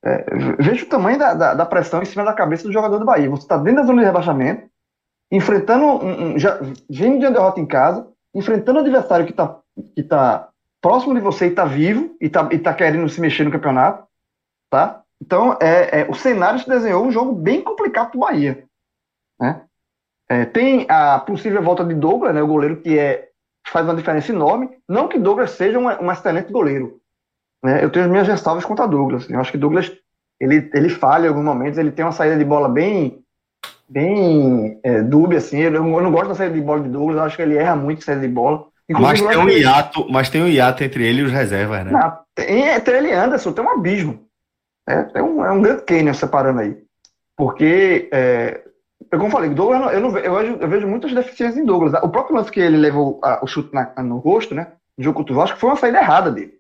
É, 0.08 0.26
veja 0.58 0.86
o 0.86 0.89
tamanho 0.89 1.20
da, 1.20 1.34
da, 1.34 1.54
da, 1.54 1.65
pressão 1.65 2.02
em 2.02 2.06
cima 2.06 2.24
da 2.24 2.32
cabeça 2.32 2.63
do 2.63 2.72
jogador 2.72 2.98
do 2.98 3.06
Bahia. 3.06 3.30
Você 3.30 3.43
está 3.43 3.58
dentro 3.58 3.82
da 3.82 3.88
zona 3.88 4.00
de 4.00 4.06
rebaixamento, 4.06 4.70
enfrentando 5.30 5.86
um, 5.86 6.36
um, 6.36 6.39
já 6.39 6.58
vindo 6.89 7.20
de 7.20 7.26
uma 7.26 7.32
derrota 7.32 7.60
em 7.60 7.65
casa, 7.65 8.08
enfrentando 8.34 8.80
um 8.80 8.82
adversário 8.82 9.26
que 9.26 9.32
está 9.32 9.60
que 9.93 10.02
tá 10.02 10.50
próximo 10.82 11.13
de 11.13 11.20
você 11.20 11.48
e 11.48 11.50
está 11.50 11.65
vivo 11.65 12.15
e 12.22 12.28
está 12.28 12.48
e 12.52 12.58
tá 12.58 12.74
querendo 12.74 13.10
se 13.10 13.20
mexer 13.20 13.43
no 13.43 13.52
campeonato, 13.52 14.08
tá? 14.70 15.02
Então, 15.22 15.58
é, 15.60 16.02
é, 16.02 16.08
o 16.10 16.13
cenário 16.13 16.60
se 16.60 16.70
desenhou 16.70 17.04
um 17.04 17.12
jogo 17.12 17.34
bem 17.34 17.62
complicado 17.62 18.12
para 18.12 18.17
o 18.17 18.22
Bahia, 18.22 18.63
né? 19.39 19.63
É, 20.30 20.46
tem 20.46 20.86
a 20.89 21.20
possível 21.20 21.62
volta 21.62 21.84
de 21.84 21.93
Douglas, 21.93 22.34
né, 22.36 22.41
o 22.41 22.48
goleiro 22.48 22.82
que 22.82 22.98
é, 22.98 23.30
faz 23.67 23.86
uma 23.86 23.96
diferença 23.96 24.32
enorme. 24.32 24.78
Não 24.88 25.08
que 25.08 25.17
Douglas 25.17 25.52
seja 25.52 25.80
um, 25.80 25.86
um 25.86 26.12
excelente 26.12 26.52
goleiro, 26.52 27.00
né? 27.63 27.84
Eu 27.84 27.89
tenho 27.89 28.06
as 28.06 28.12
minhas 28.12 28.28
ressalvas 28.28 28.65
contra 28.65 28.88
Douglas. 28.88 29.30
Eu 29.30 29.39
acho 29.39 29.52
que 29.52 29.58
Douglas 29.58 29.91
ele, 30.39 30.70
ele 30.74 30.89
falha 30.89 31.26
em 31.26 31.30
alguns 31.30 31.46
momentos, 31.46 31.78
ele 31.78 31.91
tem 31.91 32.06
uma 32.06 32.12
saída 32.12 32.38
de 32.38 32.46
bola 32.46 32.70
bem 32.70 33.24
bem 33.89 34.80
é, 34.84 35.02
dúbia, 35.02 35.38
assim. 35.38 35.60
Eu, 35.60 35.74
eu, 35.74 35.84
não 35.84 36.12
gosto 36.12 36.30
da 36.30 36.36
saída 36.36 36.56
de 36.56 36.62
bola 36.62 36.82
de 36.82 36.89
Douglas, 36.89 37.17
eu 37.17 37.24
acho 37.24 37.36
que 37.36 37.41
ele 37.41 37.58
erra 37.58 37.76
muito 37.76 38.04
saída 38.04 38.22
de 38.22 38.28
bola. 38.28 38.65
Mas 38.89 39.22
tem, 39.22 39.38
um 39.38 39.50
hiato, 39.50 40.08
mas 40.10 40.30
tem 40.30 40.41
um 40.41 40.48
hiato 40.48 40.84
entre 40.84 41.06
ele 41.06 41.22
e 41.22 41.24
os 41.24 41.32
reservas, 41.32 41.86
né? 41.86 41.91
Não, 41.91 42.17
tem, 42.34 42.70
entre 42.70 42.98
ele 42.98 43.10
e 43.10 43.13
Anderson 43.13 43.52
tem 43.52 43.63
um 43.63 43.70
abismo. 43.70 44.26
É, 44.88 45.08
é, 45.15 45.24
um, 45.24 45.43
é 45.43 45.52
um 45.52 45.62
grande 45.62 45.82
canyon 45.84 46.13
separando 46.13 46.62
aí. 46.62 46.78
Porque, 47.36 48.08
é, 48.13 48.62
como 49.12 49.26
eu 49.26 49.32
falei, 49.32 49.50
Douglas, 49.50 49.93
eu, 49.93 50.00
não, 50.00 50.17
eu, 50.17 50.34
vejo, 50.34 50.58
eu 50.62 50.70
vejo 50.70 50.88
muitas 50.88 51.13
deficiências 51.13 51.58
em 51.58 51.65
Douglas. 51.65 52.02
O 52.02 52.08
próprio 52.08 52.38
lance 52.38 52.50
que 52.50 52.62
ele 52.62 52.78
levou 52.78 53.20
a, 53.22 53.43
o 53.43 53.48
chute 53.48 53.74
na, 53.74 53.91
no 54.02 54.20
rosto, 54.20 54.56
né? 54.56 54.67
No 54.98 55.04
jogo 55.04 55.17
contra 55.17 55.34
o 55.34 55.36
Vasco, 55.36 55.60
foi 55.60 55.70
uma 55.70 55.76
saída 55.76 56.00
errada 56.00 56.32
dele. 56.32 56.57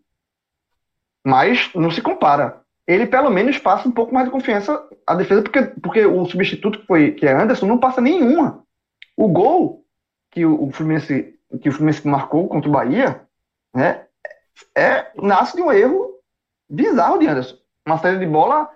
Mas 1.27 1.69
não 1.75 1.91
se 1.91 2.01
compara. 2.01 2.61
Ele 2.87 3.05
pelo 3.05 3.29
menos 3.29 3.57
passa 3.57 3.85
um 3.85 3.91
pouco 3.91 4.13
mais 4.13 4.27
de 4.27 4.31
confiança 4.31 4.81
à 5.05 5.13
defesa, 5.13 5.41
porque, 5.41 5.61
porque 5.61 6.05
o 6.05 6.25
substituto 6.25 6.79
que, 6.79 6.85
foi, 6.85 7.11
que 7.11 7.27
é 7.27 7.33
Anderson 7.33 7.65
não 7.65 7.77
passa 7.77 7.99
nenhuma. 7.99 8.63
O 9.17 9.27
gol 9.27 9.83
que 10.31 10.45
o, 10.45 10.63
o 10.63 10.71
Fluminense 10.71 11.37
que 11.61 11.67
o 11.67 11.71
Fluminense 11.73 12.07
marcou 12.07 12.47
contra 12.47 12.69
o 12.69 12.71
Bahia, 12.71 13.27
né, 13.75 14.05
é, 14.73 15.11
nasce 15.21 15.57
de 15.57 15.61
um 15.61 15.69
erro 15.69 16.13
bizarro 16.69 17.17
de 17.17 17.27
Anderson. 17.27 17.57
Uma 17.85 17.97
série 17.97 18.19
de 18.19 18.25
bola, 18.25 18.69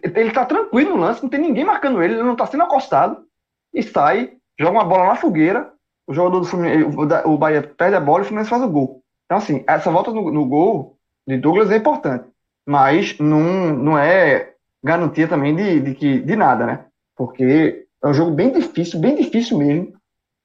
ele 0.00 0.30
tá 0.30 0.44
tranquilo 0.44 0.90
no 0.90 1.00
lance, 1.00 1.20
não 1.20 1.28
tem 1.28 1.40
ninguém 1.40 1.64
marcando 1.64 2.00
ele, 2.00 2.14
ele 2.14 2.22
não 2.22 2.36
tá 2.36 2.46
sendo 2.46 2.62
acostado, 2.62 3.26
e 3.74 3.82
sai, 3.82 4.36
joga 4.56 4.70
uma 4.78 4.84
bola 4.84 5.06
na 5.06 5.16
fogueira, 5.16 5.72
o 6.06 6.14
jogador 6.14 6.38
do 6.38 6.46
Fluminense, 6.46 6.84
o, 6.84 7.32
o 7.32 7.36
Bahia 7.36 7.62
perde 7.62 7.96
a 7.96 8.00
bola 8.00 8.20
e 8.20 8.22
o 8.22 8.26
Fluminense 8.26 8.50
faz 8.50 8.62
o 8.62 8.68
gol. 8.68 9.02
Então, 9.24 9.38
assim, 9.38 9.64
essa 9.66 9.90
volta 9.90 10.12
no, 10.12 10.30
no 10.30 10.46
gol 10.46 10.97
de 11.28 11.36
Douglas 11.36 11.70
é 11.70 11.76
importante, 11.76 12.28
mas 12.66 13.18
não, 13.18 13.74
não 13.74 13.98
é 13.98 14.54
garantia 14.82 15.28
também 15.28 15.54
de, 15.54 15.80
de, 15.80 15.94
que, 15.94 16.20
de 16.20 16.34
nada, 16.34 16.66
né? 16.66 16.84
Porque 17.14 17.86
é 18.02 18.08
um 18.08 18.14
jogo 18.14 18.30
bem 18.30 18.50
difícil, 18.50 18.98
bem 18.98 19.14
difícil 19.14 19.58
mesmo, 19.58 19.92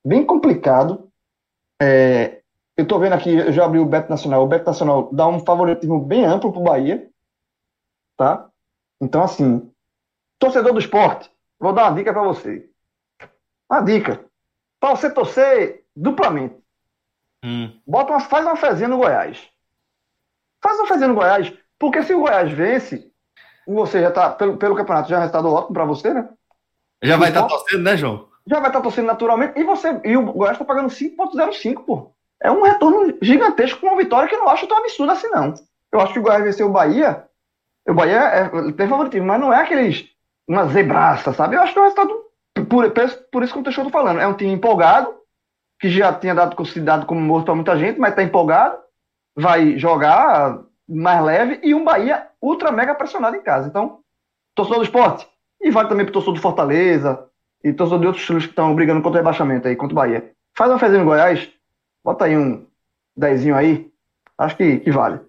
bem 0.05 0.25
complicado, 0.25 1.09
é, 1.81 2.41
eu 2.75 2.83
estou 2.83 2.99
vendo 2.99 3.13
aqui, 3.13 3.33
eu 3.33 3.51
já 3.51 3.65
abri 3.65 3.79
o 3.79 3.85
Beto 3.85 4.09
Nacional. 4.09 4.43
O 4.43 4.47
Beto 4.47 4.65
Nacional 4.65 5.09
dá 5.11 5.27
um 5.27 5.39
favoritismo 5.39 5.99
bem 5.99 6.25
amplo 6.25 6.51
para 6.51 6.61
o 6.61 6.63
Bahia. 6.63 7.09
Tá? 8.17 8.49
Então, 8.99 9.23
assim, 9.23 9.71
torcedor 10.39 10.73
do 10.73 10.79
esporte, 10.79 11.31
vou 11.59 11.73
dar 11.73 11.89
uma 11.89 11.97
dica 11.97 12.11
para 12.11 12.23
você. 12.23 12.69
Uma 13.69 13.81
dica. 13.81 14.25
Para 14.79 14.95
você 14.95 15.09
torcer 15.09 15.85
duplamente. 15.95 16.55
Hum. 17.43 17.79
Bota 17.85 18.11
uma, 18.11 18.19
faz 18.19 18.45
uma 18.45 18.55
fezinha 18.55 18.87
no 18.87 18.97
Goiás. 18.97 19.49
Faz 20.63 20.87
fezinha 20.87 21.09
no 21.09 21.15
Goiás. 21.15 21.53
Porque 21.77 22.01
se 22.01 22.13
o 22.13 22.21
Goiás 22.21 22.51
vence, 22.51 23.11
você 23.67 24.01
já 24.01 24.09
tá, 24.09 24.29
pelo, 24.29 24.57
pelo 24.57 24.75
campeonato, 24.75 25.09
já 25.09 25.17
é 25.17 25.19
resultado 25.19 25.51
ótimo 25.51 25.73
para 25.73 25.85
você, 25.85 26.13
né? 26.13 26.29
Já 27.03 27.17
vai 27.17 27.29
estar 27.29 27.43
tá 27.43 27.47
torcendo, 27.49 27.83
né, 27.83 27.97
João? 27.97 28.33
já 28.45 28.59
vai 28.59 28.69
estar 28.69 28.81
torcendo 28.81 29.07
naturalmente. 29.07 29.59
E 29.59 29.63
você 29.63 29.99
e 30.03 30.17
o 30.17 30.31
Goiás 30.33 30.55
está 30.55 30.65
pagando 30.65 30.89
5,05, 30.89 31.85
pô. 31.85 32.11
É 32.41 32.51
um 32.51 32.63
retorno 32.63 33.17
gigantesco 33.21 33.79
com 33.79 33.87
uma 33.87 33.97
vitória 33.97 34.27
que 34.27 34.35
eu 34.35 34.39
não 34.39 34.49
acho 34.49 34.67
tão 34.67 34.77
absurda 34.77 35.13
assim, 35.13 35.29
não. 35.29 35.53
Eu 35.91 36.01
acho 36.01 36.13
que 36.13 36.19
o 36.19 36.21
Goiás 36.21 36.43
venceu 36.43 36.67
o 36.67 36.71
Bahia. 36.71 37.23
O 37.87 37.93
Bahia 37.93 38.19
é, 38.19 38.71
tem 38.73 38.87
favoritismo, 38.87 39.27
mas 39.27 39.39
não 39.39 39.53
é 39.53 39.61
aqueles. 39.61 40.09
Uma 40.47 40.67
zebraça, 40.67 41.31
sabe? 41.33 41.55
Eu 41.55 41.61
acho 41.61 41.71
que 41.71 41.79
é 41.79 41.81
um 41.81 41.85
resultado. 41.85 42.23
Por, 42.69 42.91
por 43.31 43.43
isso 43.43 43.53
que 43.53 43.59
o 43.59 43.63
Teixeira 43.63 43.89
tô 43.89 43.93
falando. 43.93 44.19
É 44.19 44.27
um 44.27 44.33
time 44.33 44.51
empolgado, 44.51 45.13
que 45.79 45.89
já 45.89 46.13
tinha 46.13 46.35
dado 46.35 46.55
considerado 46.55 47.05
como 47.05 47.21
morto 47.21 47.45
para 47.45 47.55
muita 47.55 47.77
gente, 47.77 47.99
mas 47.99 48.11
está 48.11 48.23
empolgado. 48.23 48.77
Vai 49.35 49.77
jogar 49.77 50.59
mais 50.87 51.23
leve 51.23 51.59
e 51.63 51.73
um 51.73 51.83
Bahia 51.83 52.27
ultra 52.41 52.71
mega 52.71 52.93
pressionado 52.93 53.35
em 53.35 53.41
casa. 53.41 53.67
Então, 53.67 53.99
torcedor 54.55 54.79
do 54.79 54.85
esporte. 54.85 55.27
E 55.61 55.71
vale 55.71 55.89
também 55.89 56.05
para 56.05 56.11
o 56.11 56.13
torcedor 56.13 56.35
do 56.35 56.41
Fortaleza, 56.41 57.27
e 57.63 57.71
torcedor 57.71 58.01
de 58.01 58.07
outros 58.07 58.25
times 58.25 58.43
que 58.43 58.49
estão 58.49 58.75
brigando 58.75 59.01
contra 59.01 59.19
o 59.19 59.23
rebaixamento 59.23 59.67
aí, 59.67 59.75
contra 59.75 59.93
o 59.93 59.95
Bahia. 59.95 60.31
Faz 60.55 60.69
uma 60.69 60.77
fezinha 60.77 60.99
no 60.99 61.05
Goiás, 61.05 61.49
bota 62.03 62.25
aí 62.25 62.37
um 62.37 62.65
dezinho 63.15 63.55
aí, 63.55 63.89
acho 64.37 64.57
que, 64.57 64.79
que 64.79 64.91
vale. 64.91 65.19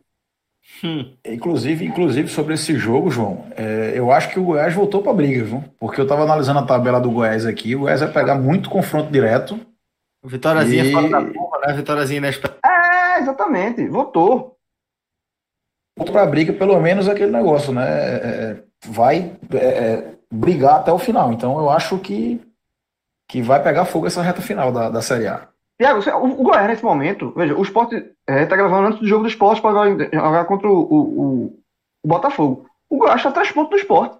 Hum. 0.82 1.12
Inclusive, 1.24 1.84
inclusive 1.84 2.28
sobre 2.28 2.54
esse 2.54 2.74
jogo, 2.74 3.10
João, 3.10 3.46
é, 3.54 3.92
eu 3.94 4.10
acho 4.10 4.30
que 4.30 4.40
o 4.40 4.44
Goiás 4.44 4.74
voltou 4.74 5.02
para 5.02 5.12
a 5.12 5.14
briga, 5.14 5.44
viu? 5.44 5.62
Porque 5.78 6.00
eu 6.00 6.04
estava 6.04 6.22
analisando 6.22 6.58
a 6.58 6.66
tabela 6.66 7.00
do 7.00 7.10
Goiás 7.10 7.46
aqui, 7.46 7.76
o 7.76 7.80
Goiás 7.80 8.00
vai 8.00 8.10
pegar 8.10 8.34
muito 8.34 8.68
confronto 8.68 9.12
direto. 9.12 9.60
Vitóriazinha 10.24 10.84
e... 10.84 10.92
fora 10.92 11.08
da 11.08 11.22
curva, 11.22 11.60
né? 11.66 11.74
Vitóriazinha 11.74 12.18
inesperada. 12.18 12.58
É, 12.64 12.73
exatamente, 13.24 13.88
voltou. 13.88 14.56
Voltou 15.96 16.12
para 16.12 16.22
a 16.22 16.26
briga, 16.26 16.52
pelo 16.52 16.78
menos 16.80 17.08
aquele 17.08 17.30
negócio, 17.30 17.72
né? 17.72 17.84
É, 17.86 18.14
é 18.16 18.64
vai 18.86 19.36
é, 19.52 19.56
é 19.56 20.14
brigar 20.30 20.76
até 20.76 20.92
o 20.92 20.98
final. 20.98 21.32
Então 21.32 21.58
eu 21.58 21.70
acho 21.70 21.98
que, 21.98 22.40
que 23.28 23.42
vai 23.42 23.62
pegar 23.62 23.84
fogo 23.84 24.06
essa 24.06 24.22
reta 24.22 24.42
final 24.42 24.72
da, 24.72 24.90
da 24.90 25.02
Série 25.02 25.26
A. 25.26 25.48
Tiago, 25.80 26.00
o, 26.18 26.40
o 26.40 26.44
Goiás 26.44 26.68
nesse 26.68 26.84
momento, 26.84 27.32
veja, 27.36 27.54
o 27.54 27.62
esporte 27.62 27.96
está 27.96 28.32
é, 28.32 28.46
gravando 28.46 28.88
antes 28.88 29.00
do 29.00 29.06
jogo 29.06 29.22
do 29.22 29.28
esporte 29.28 29.60
para 29.60 29.90
jogar 30.12 30.44
contra 30.44 30.68
o, 30.68 30.80
o, 30.80 31.44
o, 31.46 32.08
Botafogo. 32.08 32.68
O 32.88 32.98
Goiás 32.98 33.16
está 33.16 33.32
três 33.32 33.50
pontos 33.50 33.70
do 33.70 33.76
esporte. 33.76 34.16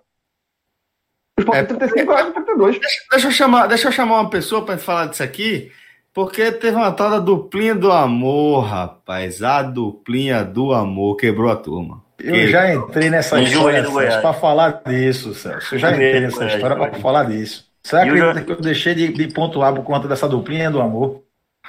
O 1.38 1.40
esporte 1.40 1.59
é, 1.59 1.64
35 1.64 1.99
e 1.99 2.05
Goiás 2.05 2.33
32. 2.33 2.81
Deixa, 2.81 3.01
deixa, 3.11 3.27
eu 3.29 3.33
chamar, 3.33 3.67
deixa 3.69 3.88
eu 3.88 3.93
chamar 3.93 4.21
uma 4.21 4.31
pessoa 4.31 4.64
para 4.64 4.79
falar 4.79 5.07
disso 5.07 5.23
aqui. 5.23 5.71
Porque 6.14 6.53
teve 6.53 6.77
uma 6.77 6.92
tal 6.92 7.11
da 7.11 7.18
duplinha 7.18 7.74
do 7.74 7.90
amor, 7.90 8.61
rapaz. 8.61 9.42
A 9.42 9.62
duplinha 9.62 10.44
do 10.44 10.72
amor 10.72 11.16
quebrou 11.16 11.50
a 11.50 11.57
turma. 11.57 12.05
Eu 12.20 12.46
já 12.46 12.72
entrei 12.72 13.11
nessa 13.11 13.42
história 13.42 13.83
para 14.20 14.33
falar 14.33 14.83
disso, 14.87 15.35
Celso. 15.35 15.74
Eu 15.74 15.79
já 15.81 15.90
entrei 15.90 16.20
nessa 16.20 16.46
história 16.46 16.77
para 16.77 16.94
falar 17.00 17.24
disso. 17.24 17.66
Você 17.83 17.96
acredita 17.96 18.42
que 18.42 18.53
eu 18.53 18.61
deixei 18.61 18.94
de, 18.94 19.12
de, 19.12 19.29
pontuar 19.35 19.74
por 19.74 19.83
conta 19.83 20.07
dessa 20.07 20.29
duplinha 20.29 20.70
do 20.70 20.81
amor? 20.81 21.22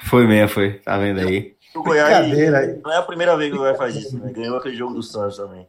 Foi 0.04 0.26
mesmo, 0.26 0.48
foi. 0.48 0.74
Tá 0.74 0.96
vendo 0.96 1.20
aí? 1.20 1.56
O 1.74 1.82
Goiás 1.82 2.26
não 2.82 2.92
é 2.92 2.96
a 2.96 3.02
primeira 3.02 3.36
vez 3.36 3.50
que 3.50 3.56
o 3.56 3.60
Goiás 3.60 3.76
faz 3.76 3.96
isso, 3.96 4.16
né? 4.16 4.32
Ganhou 4.32 4.56
aquele 4.56 4.76
jogo 4.76 4.94
do 4.94 5.02
Santos 5.02 5.36
também. 5.36 5.66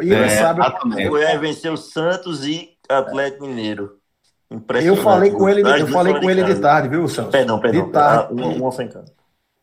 E 0.00 0.14
é, 0.14 0.28
sabe, 0.28 0.60
o 0.62 1.10
Goiás 1.10 1.38
venceu 1.40 1.76
Santos 1.76 2.46
e 2.46 2.70
Atlético 2.88 3.46
Mineiro. 3.46 3.98
Eu 4.84 4.96
falei 4.96 5.30
com 5.30 5.48
ele, 5.48 5.62
eu 5.62 5.88
falei 5.88 6.20
com 6.20 6.30
ele 6.30 6.44
de 6.44 6.56
tarde, 6.56 6.88
viu, 6.88 7.08
Celso? 7.08 7.30
Perdão, 7.30 7.58
perdão. 7.58 7.86
De 7.86 7.92
tarde. 7.92 8.28
Ah, 8.30 8.46
uma 8.46 8.70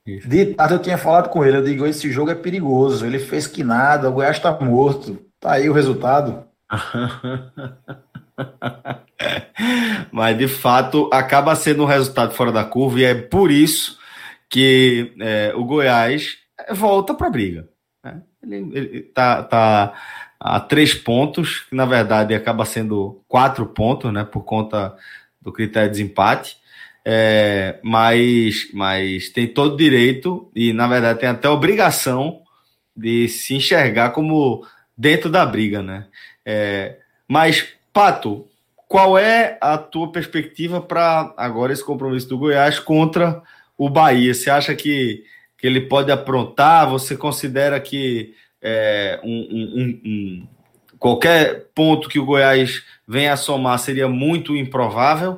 de 0.06 0.45
tarde 0.47 0.73
eu 0.73 0.80
tinha 0.80 0.97
falado 0.97 1.30
com 1.30 1.45
ele, 1.45 1.58
eu 1.58 1.63
digo, 1.63 1.86
esse 1.86 2.12
jogo 2.12 2.32
é 2.32 2.36
perigoso, 2.36 3.06
ele 3.06 3.19
fez 3.19 3.45
que 3.45 3.63
nada, 3.63 4.10
o 4.10 4.13
Goiás 4.13 4.38
está 4.38 4.52
morto. 4.60 5.19
Tá 5.39 5.52
aí 5.54 5.69
o 5.69 5.73
resultado. 5.73 6.43
Mas 10.12 10.38
de 10.38 10.47
fato 10.47 11.10
acaba 11.12 11.56
sendo 11.56 11.84
um 11.84 11.88
resultado 11.88 12.34
fora 12.34 12.52
da 12.52 12.63
curva 12.63 12.99
e 12.99 13.04
é 13.04 13.13
por 13.13 13.52
isso 13.52 13.99
que 14.49 15.13
é, 15.19 15.54
o 15.56 15.63
Goiás 15.63 16.38
volta 16.71 17.13
para 17.13 17.28
a 17.28 17.32
briga. 17.32 17.67
Né? 18.04 18.21
Ele, 18.43 18.56
ele 18.73 19.02
tá, 19.02 19.43
tá 19.43 19.93
a 20.39 20.60
três 20.60 20.93
pontos, 20.93 21.62
que 21.62 21.75
na 21.75 21.86
verdade 21.86 22.34
acaba 22.34 22.63
sendo 22.63 23.21
quatro 23.28 23.65
pontos, 23.65 24.13
né, 24.13 24.23
por 24.23 24.43
conta 24.43 24.95
do 25.41 25.52
critério 25.52 25.91
de 25.91 25.97
desempate. 25.97 26.58
É, 27.04 27.80
mas, 27.82 28.69
mas 28.73 29.30
tem 29.30 29.47
todo 29.47 29.78
direito 29.78 30.49
e, 30.56 30.73
na 30.73 30.88
verdade, 30.88 31.19
tem 31.19 31.30
até 31.30 31.49
obrigação 31.49 32.41
de 32.95 33.28
se 33.28 33.56
enxergar 33.56 34.12
como 34.12 34.65
dentro 34.97 35.30
da 35.30 35.45
briga, 35.45 35.82
né? 35.82 36.06
É, 36.45 36.97
mas, 37.28 37.67
Pato, 37.93 38.47
qual 38.88 39.17
é 39.17 39.58
a 39.62 39.78
tua 39.78 40.12
perspectiva 40.12 40.82
para 40.82 41.34
agora 41.38 41.71
esse 41.71 41.84
compromisso 41.84 42.28
do 42.28 42.38
Goiás 42.38 42.80
contra 42.80 43.41
o 43.78 43.89
Bahia? 43.89 44.34
Você 44.34 44.49
acha 44.49 44.75
que, 44.75 45.23
que 45.58 45.65
ele 45.65 45.82
pode 45.82 46.12
aprontar? 46.12 46.89
Você 46.89 47.15
considera 47.15 47.80
que 47.80 48.36
é, 48.61 49.19
um, 49.23 49.29
um, 49.29 50.01
um, 50.05 50.47
qualquer 50.97 51.69
ponto 51.73 52.09
que 52.09 52.19
o 52.19 52.25
Goiás 52.25 52.83
venha 53.07 53.33
a 53.33 53.37
somar 53.37 53.79
seria 53.79 54.07
muito 54.07 54.55
improvável? 54.55 55.37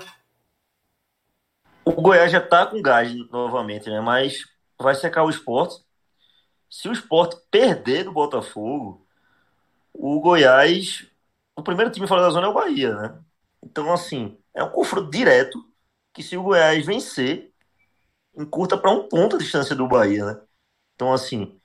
O 1.83 1.91
Goiás 1.93 2.31
já 2.31 2.39
está 2.39 2.65
com 2.65 2.81
gás 2.81 3.13
novamente, 3.29 3.89
né? 3.89 3.99
Mas 4.01 4.45
vai 4.79 4.95
secar 4.95 5.23
o 5.23 5.29
esporte. 5.29 5.83
Se 6.69 6.87
o 6.87 6.93
esporte 6.93 7.37
perder 7.49 8.03
do 8.03 8.11
Botafogo, 8.11 9.05
o 9.93 10.19
Goiás. 10.19 11.07
O 11.55 11.63
primeiro 11.63 11.91
time 11.91 12.07
fora 12.07 12.21
da 12.21 12.29
zona 12.29 12.47
é 12.47 12.49
o 12.49 12.53
Bahia, 12.53 12.95
né? 12.95 13.19
Então, 13.61 13.91
assim, 13.93 14.37
é 14.53 14.63
um 14.63 14.69
confronto 14.69 15.11
direto 15.11 15.63
que 16.13 16.23
se 16.23 16.35
o 16.37 16.43
Goiás 16.43 16.85
vencer, 16.85 17.51
encurta 18.35 18.77
para 18.77 18.91
um 18.91 19.07
ponto 19.07 19.35
a 19.35 19.39
distância 19.39 19.75
do 19.75 19.87
Bahia, 19.87 20.25
né? 20.25 20.41
Então, 20.95 21.13
assim, 21.13 21.60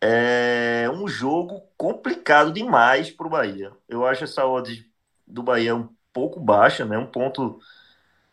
é 0.00 0.88
um 0.90 1.06
jogo 1.08 1.62
complicado 1.76 2.52
demais 2.52 3.10
para 3.10 3.26
o 3.26 3.30
Bahia. 3.30 3.72
Eu 3.88 4.06
acho 4.06 4.24
essa 4.24 4.46
odd 4.46 4.86
do 5.26 5.42
Bahia 5.42 5.74
um 5.76 5.88
pouco 6.12 6.40
baixa, 6.40 6.84
né? 6.84 6.98
Um 6.98 7.06
ponto 7.06 7.60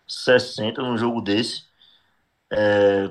60 0.07 0.81
num 0.81 0.97
jogo 0.97 1.21
desse. 1.21 1.65
É, 2.51 3.09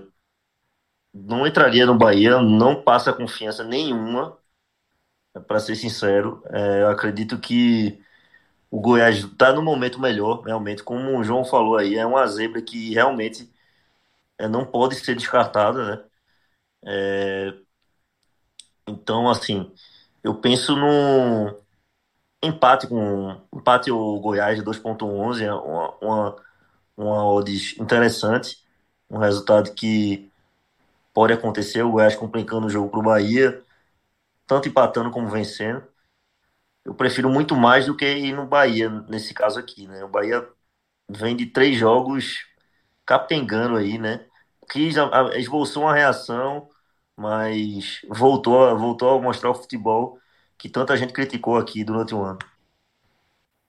não 1.13 1.45
entraria 1.47 1.85
no 1.87 1.97
Bahia, 1.99 2.41
não 2.41 2.81
passa 2.83 3.13
confiança 3.13 3.65
nenhuma, 3.65 4.39
para 5.47 5.61
ser 5.61 5.77
sincero. 5.77 6.43
É, 6.51 6.83
eu 6.83 6.89
acredito 6.91 7.39
que 7.39 8.01
o 8.71 8.81
Goiás 8.81 9.19
está 9.19 9.53
no 9.55 9.63
momento 9.63 10.01
melhor, 10.01 10.43
realmente, 10.43 10.83
como 10.85 11.19
o 11.19 11.25
João 11.25 11.45
falou 11.45 11.77
aí, 11.79 11.97
é 11.97 12.07
uma 12.07 12.27
zebra 12.29 12.63
que 12.63 12.95
realmente 12.95 13.53
é, 14.39 14.49
não 14.49 14.67
pode 14.67 14.97
ser 14.97 15.15
descartada, 15.17 15.97
né? 15.99 16.05
É... 16.87 17.66
Então, 18.87 19.29
assim, 19.29 19.73
eu 20.23 20.35
penso 20.41 20.77
num 20.77 21.55
empate 22.43 22.87
com 22.89 23.41
empate 23.55 23.91
o 23.91 24.21
Goiás 24.21 24.59
de 24.59 24.65
2.11, 24.65 25.45
é 25.45 25.53
uma, 25.55 25.91
uma, 26.01 26.37
uma 26.97 27.27
odds 27.27 27.79
interessante, 27.81 28.65
um 29.11 29.19
resultado 29.19 29.75
que 29.75 30.31
pode 31.15 31.33
acontecer, 31.35 31.83
o 31.85 31.93
Goiás 31.93 32.17
complicando 32.17 32.67
o 32.69 32.71
jogo 32.71 32.91
para 32.91 33.01
o 33.01 33.05
Bahia, 33.05 33.65
tanto 34.47 34.69
empatando 34.69 35.11
como 35.13 35.29
vencendo. 35.31 35.85
Eu 36.85 36.95
prefiro 36.95 37.29
muito 37.29 37.57
mais 37.57 37.87
do 37.87 37.97
que 37.97 38.05
ir 38.07 38.33
no 38.35 38.47
Bahia, 38.47 38.89
nesse 39.09 39.35
caso 39.35 39.59
aqui, 39.59 39.87
né? 39.89 40.05
O 40.05 40.09
Bahia 40.09 40.49
vem 41.11 41.37
de 41.37 41.47
três 41.47 41.77
jogos 41.79 42.47
capengando 43.07 43.77
aí, 43.77 43.99
né? 43.99 44.27
Que 44.71 44.91
esboçou 45.37 45.85
uma 45.85 45.95
reação, 45.95 46.69
mas 47.17 48.01
voltou, 48.09 48.77
voltou 48.79 49.19
a 49.19 49.23
mostrar 49.23 49.51
o 49.51 49.55
futebol 49.55 50.19
que 50.59 50.69
tanta 50.69 50.97
gente 50.97 51.13
criticou 51.13 51.57
aqui 51.57 51.83
durante 51.85 52.15
o 52.15 52.23
ano. 52.23 52.39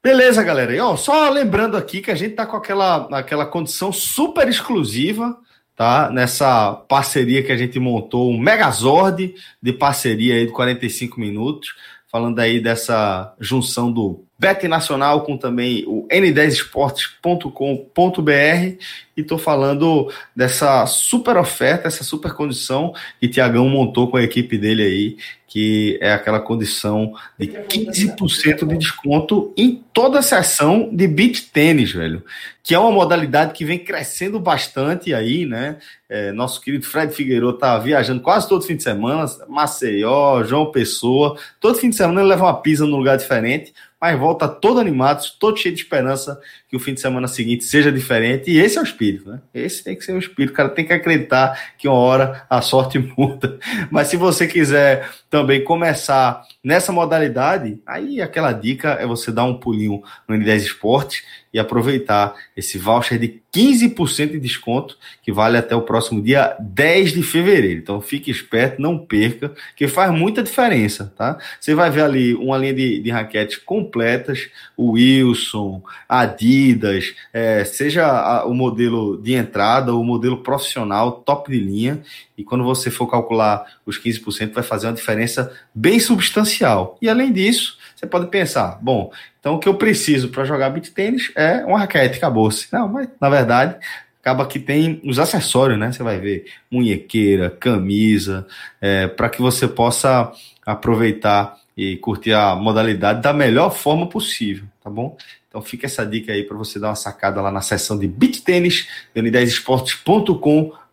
Beleza, 0.04 0.44
galera. 0.44 0.76
E, 0.76 0.80
ó, 0.80 0.96
só 0.96 1.30
lembrando 1.30 1.76
aqui 1.76 2.02
que 2.02 2.12
a 2.12 2.16
gente 2.16 2.36
tá 2.36 2.46
com 2.46 2.56
aquela, 2.56 3.08
aquela 3.18 3.46
condição 3.46 3.92
super 3.92 4.48
exclusiva, 4.48 5.38
tá? 5.76 6.10
Nessa 6.10 6.74
parceria 6.74 7.44
que 7.44 7.52
a 7.52 7.58
gente 7.58 7.80
montou, 7.80 8.32
um 8.32 8.38
Megazord 8.38 9.36
de 9.62 9.74
parceria 9.74 10.36
aí 10.36 10.46
de 10.46 10.52
45 10.52 11.20
minutos, 11.20 11.76
falando 12.10 12.40
aí 12.40 12.62
dessa 12.62 13.36
junção 13.40 13.92
do 13.92 14.27
Bet 14.40 14.68
Nacional 14.68 15.22
com 15.22 15.36
também 15.36 15.84
o 15.88 16.08
n10esportes.com.br 16.10 18.78
e 19.18 19.22
estou 19.22 19.40
falando 19.40 20.14
dessa 20.36 20.86
super 20.86 21.38
oferta, 21.38 21.88
essa 21.88 22.04
super 22.04 22.34
condição 22.34 22.94
que 23.20 23.28
Tiagão 23.28 23.68
montou 23.68 24.12
com 24.12 24.18
a 24.18 24.22
equipe 24.22 24.60
dele 24.60 24.84
aí, 24.84 25.18
que 25.48 25.98
é 26.00 26.14
aquela 26.14 26.40
condição 26.40 27.14
de 27.40 27.48
15% 27.48 28.68
de 28.68 28.78
desconto 28.78 29.52
em 29.58 29.84
toda 29.92 30.20
a 30.20 30.22
sessão 30.22 30.88
de 30.94 31.08
beach 31.08 31.50
tênis, 31.52 31.92
velho, 31.92 32.24
que 32.62 32.76
é 32.76 32.80
uma 32.80 32.92
modalidade 32.92 33.54
que 33.54 33.66
vem 33.66 33.80
crescendo 33.80 34.40
bastante 34.40 35.16
aí, 35.16 35.48
né? 35.48 35.78
É, 36.08 36.32
nosso 36.32 36.62
querido 36.62 36.86
Fred 36.86 37.12
Figueiredo 37.12 37.54
tá 37.54 37.80
viajando 37.80 38.22
quase 38.22 38.48
todo 38.48 38.66
fim 38.66 38.76
de 38.76 38.84
semana, 38.84 39.26
Maceió, 39.50 40.44
João 40.44 40.72
Pessoa, 40.72 41.36
todo 41.60 41.80
fim 41.80 41.90
de 41.90 41.96
semana 41.96 42.22
ele 42.22 42.30
leva 42.30 42.46
uma 42.46 42.62
pizza 42.62 42.86
num 42.86 42.98
lugar 42.98 43.18
diferente 43.18 43.74
mas 44.00 44.20
volta 44.20 44.48
todo 44.48 44.80
animado, 44.80 45.24
todo 45.40 45.58
cheio 45.58 45.74
de 45.74 45.82
esperança 45.82 46.40
que 46.70 46.76
o 46.76 46.80
fim 46.80 46.94
de 46.94 47.02
semana 47.02 47.28
seguinte 47.28 47.64
seja 47.64 47.92
diferente. 47.92 48.52
E 48.52 48.60
esse 48.60 48.78
é 48.78 48.82
o 48.82 48.84
espírito, 48.84 49.30
né? 49.30 49.42
Esse 49.54 49.84
tem 49.84 49.96
que 49.96 50.04
ser 50.04 50.14
o 50.14 50.20
espírito. 50.20 50.52
O 50.52 50.56
cara 50.56 50.70
tem 50.70 50.86
que 50.86 50.94
acreditar 50.94 51.74
que 51.78 51.88
uma 51.88 51.98
hora 51.98 52.46
a 52.50 52.62
sorte 52.62 53.00
muda. 53.18 53.58
Mas 53.90 54.08
se 54.08 54.18
você 54.18 54.48
quiser 54.48 55.10
também 55.30 55.64
começar 55.64 56.46
nessa 56.64 56.92
modalidade, 56.92 57.80
aí 57.86 58.22
aquela 58.22 58.52
dica 58.52 58.92
é 59.00 59.06
você 59.06 59.32
dar 59.32 59.44
um 59.44 59.58
pulinho 59.58 60.02
no 60.28 60.36
N10 60.36 60.58
Esporte 60.58 61.24
e 61.54 61.60
aproveitar 61.60 62.36
esse 62.56 62.78
voucher 62.78 63.18
de 63.18 63.42
15% 63.54 64.32
de 64.32 64.40
desconto 64.40 64.98
que 65.24 65.32
vale 65.32 65.58
até 65.58 65.76
o 65.76 65.82
próximo 65.82 66.22
dia 66.22 66.56
10 66.60 67.14
de 67.14 67.24
fevereiro. 67.24 67.80
Então 67.80 68.00
fique 68.00 68.30
esperto, 68.30 68.82
não 68.82 68.98
perca, 68.98 69.54
que 69.76 69.88
faz 69.88 70.12
muita 70.12 70.44
diferença, 70.44 71.12
tá? 71.18 71.38
Você 71.60 71.74
vai 71.74 71.90
ver 71.90 72.04
ali 72.04 72.36
uma 72.36 72.58
linha 72.58 72.74
de, 72.74 73.00
de 73.00 73.10
raquetes 73.10 73.58
completas, 73.58 74.50
Wilson, 74.78 75.82
Adidas, 76.08 77.16
é, 77.34 77.64
seja 77.64 78.06
a, 78.06 78.46
o 78.46 78.54
modelo 78.54 79.18
de 79.18 79.34
entrada, 79.34 79.96
o 79.96 80.04
modelo 80.04 80.44
profissional, 80.44 81.12
top 81.12 81.50
de 81.50 81.60
linha, 81.60 82.04
e 82.38 82.44
quando 82.44 82.64
você 82.64 82.92
for 82.92 83.08
calcular 83.08 83.66
os 83.86 84.00
15%, 84.00 84.54
vai 84.54 84.64
fazer 84.64 84.88
uma 84.88 84.94
diferença 84.94 85.52
bem 85.74 86.00
substancial. 86.00 86.98
E 87.02 87.10
além 87.10 87.34
disso, 87.34 87.78
você 87.96 88.06
pode 88.06 88.28
pensar, 88.28 88.78
bom, 88.80 89.12
então 89.40 89.56
o 89.56 89.60
que 89.60 89.68
eu 89.68 89.74
preciso 89.74 90.30
para 90.30 90.46
jogar 90.46 90.70
beat 90.70 90.92
tênis 90.92 91.32
é 91.36 91.66
uma 91.66 91.80
raquete, 91.80 92.18
acabou-se. 92.18 92.68
Não, 92.72 92.88
mas 92.88 93.10
na 93.20 93.30
verdade 93.30 93.76
acaba 94.22 94.46
que 94.46 94.60
tem 94.60 95.02
os 95.06 95.18
acessórios, 95.20 95.80
né? 95.80 95.92
Você 95.92 96.04
vai 96.04 96.20
ver 96.20 96.46
munhequeira, 96.70 97.50
camisa, 97.50 98.46
é, 98.80 99.08
para 99.08 99.30
que 99.30 99.42
você 99.42 99.68
possa 99.68 100.32
aproveitar 100.66 101.56
e 101.78 101.96
curtir 101.98 102.34
a 102.34 102.54
modalidade 102.56 103.22
da 103.22 103.32
melhor 103.32 103.70
forma 103.70 104.08
possível, 104.08 104.66
tá 104.84 104.90
bom? 104.90 105.16
Então 105.48 105.62
fica 105.62 105.86
essa 105.86 106.06
dica 106.06 106.34
aí 106.34 106.44
para 106.44 106.58
você 106.58 106.78
dar 106.78 106.90
uma 106.90 106.96
sacada 106.96 107.42
lá 107.42 107.50
na 107.50 107.62
seção 107.62 107.98
de 107.98 108.06
beat 108.08 108.42
tênis, 108.42 108.88
n10esportes.com.br 109.16 110.87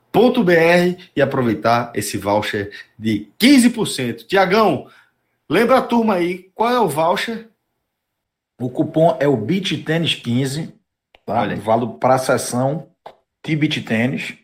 e 1.16 1.20
aproveitar 1.20 1.92
esse 1.94 2.16
voucher 2.16 2.70
de 2.98 3.28
15%. 3.38 4.26
Tiagão, 4.26 4.86
lembra 5.48 5.78
a 5.78 5.82
turma 5.82 6.14
aí, 6.14 6.50
qual 6.54 6.70
é 6.70 6.78
o 6.78 6.88
voucher? 6.88 7.48
O 8.60 8.70
cupom 8.70 9.16
é 9.18 9.26
o 9.26 9.36
Beat 9.36 9.84
Tênis 9.84 10.14
15, 10.14 10.72
tá? 11.26 11.40
Olha. 11.40 11.56
Vale 11.56 11.86
para 11.98 12.14
a 12.14 12.18
sessão 12.18 12.88
de 13.44 13.56
Beat 13.56 13.84
Tênis. 13.84 14.34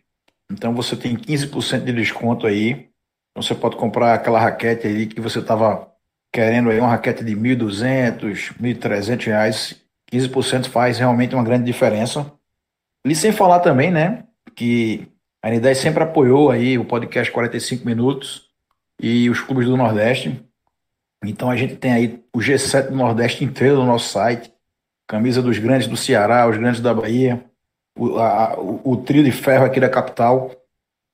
Então 0.50 0.74
você 0.74 0.96
tem 0.96 1.16
15% 1.16 1.84
de 1.84 1.92
desconto 1.92 2.46
aí. 2.46 2.88
Então 3.30 3.42
você 3.42 3.54
pode 3.54 3.76
comprar 3.76 4.14
aquela 4.14 4.40
raquete 4.40 4.88
aí 4.88 5.06
que 5.06 5.20
você 5.20 5.38
estava 5.38 5.88
querendo 6.32 6.70
aí, 6.70 6.80
uma 6.80 6.90
raquete 6.90 7.24
de 7.24 7.36
1.200, 7.36 8.56
1.300 8.60 9.26
reais. 9.26 9.80
15% 10.12 10.68
faz 10.68 10.98
realmente 10.98 11.34
uma 11.34 11.44
grande 11.44 11.64
diferença. 11.64 12.32
E 13.06 13.14
sem 13.14 13.30
falar 13.30 13.60
também, 13.60 13.90
né, 13.90 14.24
que 14.56 15.09
a 15.42 15.48
N10 15.48 15.74
sempre 15.74 16.02
apoiou 16.02 16.50
aí 16.50 16.78
o 16.78 16.84
podcast 16.84 17.32
45 17.32 17.86
minutos 17.86 18.50
e 19.00 19.30
os 19.30 19.40
clubes 19.40 19.66
do 19.66 19.76
Nordeste. 19.76 20.44
Então 21.24 21.50
a 21.50 21.56
gente 21.56 21.76
tem 21.76 21.92
aí 21.92 22.22
o 22.34 22.38
G7 22.38 22.88
do 22.88 22.96
Nordeste 22.96 23.44
inteiro 23.44 23.76
no 23.76 23.86
nosso 23.86 24.10
site, 24.10 24.52
camisa 25.06 25.42
dos 25.42 25.58
grandes 25.58 25.88
do 25.88 25.96
Ceará, 25.96 26.48
os 26.48 26.56
grandes 26.56 26.80
da 26.80 26.92
Bahia, 26.92 27.44
o, 27.98 28.18
a, 28.18 28.58
o, 28.58 28.92
o 28.92 28.96
trio 28.98 29.24
de 29.24 29.32
ferro 29.32 29.64
aqui 29.64 29.80
da 29.80 29.88
capital. 29.88 30.50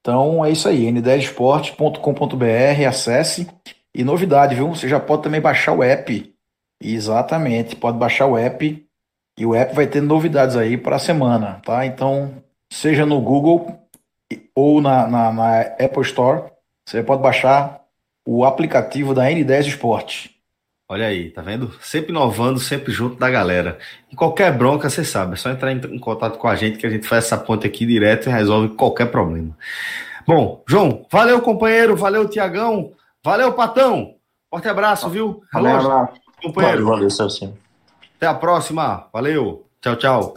Então 0.00 0.44
é 0.44 0.50
isso 0.50 0.68
aí, 0.68 0.86
n10esportes.com.br, 0.86 2.88
acesse. 2.88 3.48
E 3.94 4.04
novidade, 4.04 4.54
viu? 4.54 4.68
Você 4.68 4.88
já 4.88 5.00
pode 5.00 5.22
também 5.22 5.40
baixar 5.40 5.72
o 5.72 5.82
app. 5.82 6.34
Exatamente, 6.80 7.74
pode 7.74 7.96
baixar 7.96 8.26
o 8.26 8.36
app 8.36 8.86
e 9.38 9.46
o 9.46 9.54
app 9.54 9.74
vai 9.74 9.86
ter 9.86 10.02
novidades 10.02 10.56
aí 10.56 10.76
para 10.76 10.96
a 10.96 11.00
semana, 11.00 11.60
tá? 11.64 11.86
Então, 11.86 12.34
seja 12.70 13.06
no 13.06 13.20
Google 13.20 13.86
ou 14.54 14.80
na, 14.80 15.06
na, 15.06 15.32
na 15.32 15.60
Apple 15.60 16.02
Store, 16.02 16.44
você 16.86 17.02
pode 17.02 17.22
baixar 17.22 17.80
o 18.26 18.44
aplicativo 18.44 19.14
da 19.14 19.24
N10 19.24 19.66
Esporte. 19.66 20.36
Olha 20.88 21.06
aí, 21.06 21.30
tá 21.30 21.42
vendo? 21.42 21.72
Sempre 21.80 22.10
inovando, 22.10 22.60
sempre 22.60 22.92
junto 22.92 23.16
da 23.16 23.28
galera. 23.28 23.78
E 24.10 24.14
qualquer 24.14 24.56
bronca, 24.56 24.88
você 24.88 25.04
sabe, 25.04 25.34
é 25.34 25.36
só 25.36 25.50
entrar 25.50 25.72
em 25.72 25.98
contato 25.98 26.38
com 26.38 26.46
a 26.46 26.54
gente 26.54 26.78
que 26.78 26.86
a 26.86 26.90
gente 26.90 27.06
faz 27.06 27.24
essa 27.24 27.36
ponte 27.36 27.66
aqui 27.66 27.84
direto 27.84 28.28
e 28.28 28.32
resolve 28.32 28.74
qualquer 28.76 29.10
problema. 29.10 29.56
Bom, 30.26 30.62
João, 30.66 31.04
valeu, 31.10 31.40
companheiro, 31.40 31.96
valeu, 31.96 32.28
Tiagão, 32.28 32.92
valeu, 33.24 33.52
Patão. 33.52 34.14
Forte 34.48 34.68
abraço, 34.68 35.08
viu? 35.08 35.42
Valeu, 35.52 35.76
abraço. 35.76 36.20
Companheiro. 36.42 36.84
Valeu, 36.84 36.96
valeu, 36.96 37.10
Celso. 37.10 37.52
Até 38.16 38.26
a 38.26 38.34
próxima. 38.34 39.08
Valeu. 39.12 39.66
Tchau, 39.80 39.96
tchau. 39.96 40.34